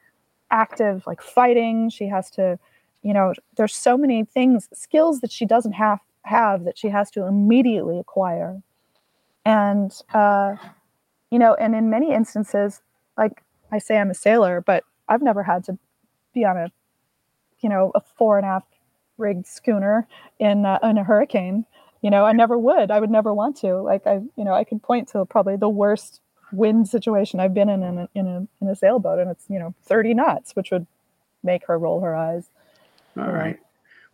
active 0.51 1.05
like 1.07 1.21
fighting. 1.21 1.89
She 1.89 2.07
has 2.07 2.29
to 2.31 2.59
you 3.03 3.13
know 3.13 3.33
there's 3.57 3.75
so 3.75 3.97
many 3.97 4.25
things 4.25 4.69
skills 4.73 5.21
that 5.21 5.31
she 5.31 5.45
doesn't 5.45 5.73
have 5.73 5.99
have 6.23 6.65
that 6.65 6.77
she 6.77 6.89
has 6.89 7.11
to 7.11 7.25
immediately 7.25 7.99
acquire. 7.99 8.61
And 9.45 9.91
uh 10.13 10.55
you 11.31 11.39
know 11.39 11.53
and 11.55 11.75
in 11.75 11.89
many 11.89 12.13
instances 12.13 12.81
like 13.17 13.43
i 13.71 13.77
say 13.77 13.97
i'm 13.97 14.09
a 14.09 14.13
sailor 14.13 14.61
but 14.61 14.83
i've 15.09 15.21
never 15.21 15.43
had 15.43 15.63
to 15.65 15.77
be 16.33 16.45
on 16.45 16.57
a 16.57 16.71
you 17.59 17.69
know 17.69 17.91
a 17.95 18.01
four 18.01 18.37
and 18.37 18.45
a 18.45 18.49
half 18.49 18.63
rigged 19.17 19.47
schooner 19.47 20.07
in 20.39 20.65
uh, 20.65 20.79
in 20.83 20.97
a 20.97 21.03
hurricane. 21.03 21.65
You 22.01 22.11
know 22.11 22.25
i 22.25 22.31
never 22.31 22.57
would. 22.57 22.91
I 22.91 22.99
would 22.99 23.09
never 23.09 23.33
want 23.33 23.57
to. 23.57 23.77
Like 23.77 24.05
i 24.07 24.15
you 24.35 24.45
know 24.45 24.53
i 24.53 24.63
could 24.63 24.81
point 24.81 25.09
to 25.09 25.25
probably 25.25 25.57
the 25.57 25.69
worst 25.69 26.21
wind 26.51 26.87
situation 26.87 27.39
I've 27.39 27.53
been 27.53 27.69
in 27.69 27.83
in 27.83 27.97
a, 27.97 28.09
in 28.15 28.27
a, 28.27 28.47
in 28.61 28.69
a 28.69 28.75
sailboat, 28.75 29.19
and 29.19 29.29
it's 29.29 29.45
you 29.49 29.59
know 29.59 29.73
30 29.83 30.13
knots, 30.13 30.55
which 30.55 30.71
would 30.71 30.87
make 31.43 31.65
her 31.67 31.77
roll 31.77 32.01
her 32.01 32.15
eyes. 32.15 32.49
All 33.17 33.31
right. 33.31 33.59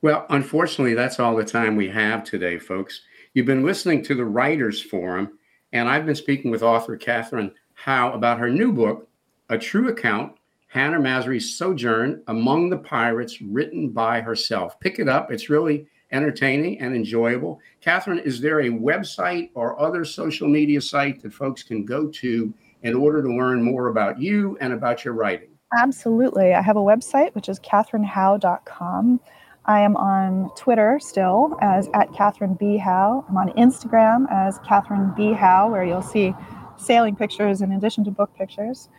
Well, 0.01 0.25
unfortunately, 0.29 0.93
that's 0.93 1.19
all 1.19 1.35
the 1.35 1.45
time 1.45 1.75
we 1.75 1.89
have 1.89 2.23
today, 2.23 2.59
folks. 2.59 3.01
You've 3.33 3.45
been 3.45 3.65
listening 3.65 4.03
to 4.03 4.15
the 4.15 4.25
Writers 4.25 4.81
Forum, 4.81 5.37
and 5.71 5.87
I've 5.87 6.05
been 6.05 6.15
speaking 6.15 6.51
with 6.51 6.61
author 6.61 6.97
Katherine 6.97 7.53
Howe 7.73 8.11
about 8.13 8.39
her 8.39 8.49
new 8.49 8.71
book, 8.73 9.07
A 9.49 9.57
True 9.57 9.89
Account 9.89 10.33
Hannah 10.73 10.99
Masury's 10.99 11.55
Sojourn 11.55 12.23
Among 12.27 12.71
the 12.71 12.79
Pirates, 12.79 13.39
written 13.43 13.89
by 13.89 14.21
herself. 14.21 14.79
Pick 14.79 14.97
it 14.97 15.07
up. 15.07 15.31
It's 15.31 15.47
really 15.47 15.85
entertaining 16.13 16.79
and 16.79 16.95
enjoyable. 16.95 17.59
Katherine, 17.81 18.19
is 18.19 18.39
there 18.39 18.61
a 18.61 18.69
website 18.69 19.49
or 19.55 19.79
other 19.81 20.05
social 20.05 20.47
media 20.47 20.79
site 20.79 21.21
that 21.23 21.33
folks 21.33 21.63
can 21.63 21.83
go 21.83 22.07
to 22.07 22.53
in 22.83 22.93
order 22.93 23.21
to 23.21 23.29
learn 23.29 23.61
more 23.61 23.87
about 23.87 24.19
you 24.19 24.57
and 24.61 24.71
about 24.71 25.03
your 25.03 25.13
writing? 25.13 25.49
Absolutely. 25.77 26.53
I 26.53 26.61
have 26.61 26.77
a 26.77 26.81
website, 26.81 27.33
which 27.33 27.49
is 27.49 27.59
katherinehowe.com. 27.59 29.19
I 29.65 29.79
am 29.79 29.95
on 29.95 30.51
Twitter 30.55 30.99
still 31.01 31.57
as 31.61 31.89
at 31.93 32.13
Katherine 32.13 32.55
B. 32.55 32.77
Howe. 32.77 33.25
I'm 33.27 33.37
on 33.37 33.49
Instagram 33.51 34.25
as 34.29 34.59
Katherine 34.59 35.13
B. 35.15 35.33
Howe, 35.33 35.71
where 35.71 35.83
you'll 35.83 36.01
see 36.01 36.35
sailing 36.77 37.15
pictures 37.15 37.61
in 37.61 37.71
addition 37.71 38.03
to 38.03 38.11
book 38.11 38.31
pictures. 38.37 38.89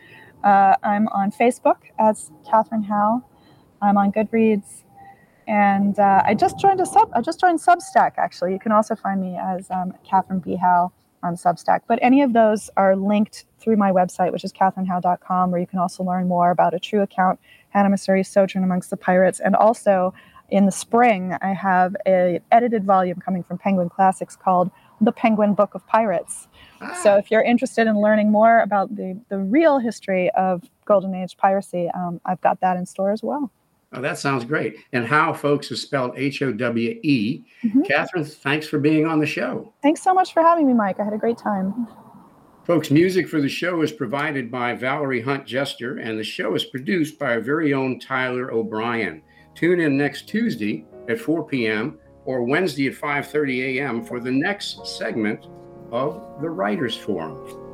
Uh, 0.43 0.75
I'm 0.83 1.07
on 1.09 1.31
Facebook 1.31 1.77
as 1.99 2.31
Katherine 2.49 2.83
Howe. 2.83 3.23
I'm 3.81 3.97
on 3.97 4.11
Goodreads 4.11 4.84
and 5.47 5.99
uh, 5.99 6.23
I 6.25 6.33
just 6.33 6.59
joined 6.59 6.81
a 6.81 6.85
sub. 6.85 7.09
I 7.13 7.21
just 7.21 7.39
joined 7.39 7.59
Substack. 7.59 8.13
Actually, 8.17 8.53
you 8.53 8.59
can 8.59 8.71
also 8.71 8.95
find 8.95 9.21
me 9.21 9.37
as 9.41 9.69
um, 9.69 9.93
Katherine 10.03 10.39
B. 10.39 10.55
Howe 10.55 10.91
on 11.23 11.35
Substack. 11.35 11.81
But 11.87 11.99
any 12.01 12.21
of 12.21 12.33
those 12.33 12.69
are 12.77 12.95
linked 12.95 13.45
through 13.59 13.77
my 13.77 13.91
website, 13.91 14.31
which 14.31 14.43
is 14.43 14.53
katherinehowe.com, 14.53 15.51
where 15.51 15.59
you 15.59 15.67
can 15.67 15.79
also 15.79 16.03
learn 16.03 16.27
more 16.27 16.51
about 16.51 16.73
a 16.73 16.79
true 16.79 17.01
account, 17.01 17.39
Hannah 17.69 17.89
Masury's 17.89 18.27
Sojourn 18.27 18.63
Amongst 18.63 18.89
the 18.89 18.97
Pirates, 18.97 19.39
and 19.39 19.55
also 19.55 20.13
in 20.49 20.65
the 20.65 20.71
spring 20.71 21.35
I 21.41 21.53
have 21.53 21.95
a 22.05 22.39
edited 22.51 22.83
volume 22.83 23.19
coming 23.19 23.43
from 23.43 23.57
Penguin 23.57 23.89
Classics 23.89 24.35
called 24.35 24.69
The 25.01 25.11
Penguin 25.11 25.55
Book 25.55 25.73
of 25.73 25.85
Pirates. 25.87 26.47
Ah. 26.81 26.99
So 27.01 27.17
if 27.17 27.31
you're 27.31 27.41
interested 27.41 27.87
in 27.87 27.99
learning 27.99 28.31
more 28.31 28.59
about 28.59 28.95
the 28.95 29.19
the 29.29 29.39
real 29.39 29.79
history 29.79 30.29
of 30.31 30.63
Golden 30.85 31.15
Age 31.15 31.35
piracy, 31.37 31.89
um, 31.95 32.21
I've 32.25 32.41
got 32.41 32.61
that 32.61 32.77
in 32.77 32.85
store 32.85 33.11
as 33.11 33.23
well. 33.23 33.51
Oh, 33.93 34.01
that 34.01 34.17
sounds 34.17 34.43
great. 34.43 34.75
And 34.91 35.05
how, 35.05 35.33
folks, 35.33 35.71
is 35.71 35.81
spelled 35.81 36.13
H 36.17 36.41
O 36.41 36.51
W 36.51 36.99
E. 37.03 37.43
Mm-hmm. 37.63 37.83
Katherine, 37.83 38.25
thanks 38.25 38.67
for 38.67 38.79
being 38.79 39.05
on 39.05 39.19
the 39.19 39.25
show. 39.25 39.73
Thanks 39.81 40.01
so 40.01 40.13
much 40.13 40.33
for 40.33 40.41
having 40.43 40.67
me, 40.67 40.73
Mike. 40.73 40.99
I 40.99 41.05
had 41.05 41.13
a 41.13 41.17
great 41.17 41.37
time. 41.37 41.87
Folks, 42.65 42.89
music 42.89 43.29
for 43.29 43.39
the 43.39 43.47
show 43.47 43.83
is 43.83 43.91
provided 43.91 44.49
by 44.49 44.73
Valerie 44.73 45.21
Hunt 45.21 45.45
Jester, 45.45 45.99
and 45.99 46.19
the 46.19 46.23
show 46.23 46.55
is 46.55 46.65
produced 46.65 47.19
by 47.19 47.33
our 47.33 47.39
very 47.39 47.73
own 47.73 47.99
Tyler 47.99 48.51
O'Brien. 48.51 49.21
Tune 49.53 49.79
in 49.79 49.97
next 49.97 50.27
Tuesday 50.27 50.85
at 51.07 51.19
4 51.19 51.45
p.m. 51.45 51.99
or 52.25 52.43
Wednesday 52.43 52.87
at 52.87 52.95
5:30 52.95 53.77
a.m. 53.77 54.03
for 54.03 54.19
the 54.19 54.31
next 54.31 54.85
segment 54.85 55.45
of 55.91 56.41
the 56.41 56.49
Writers 56.49 56.97
Forum. 56.97 57.64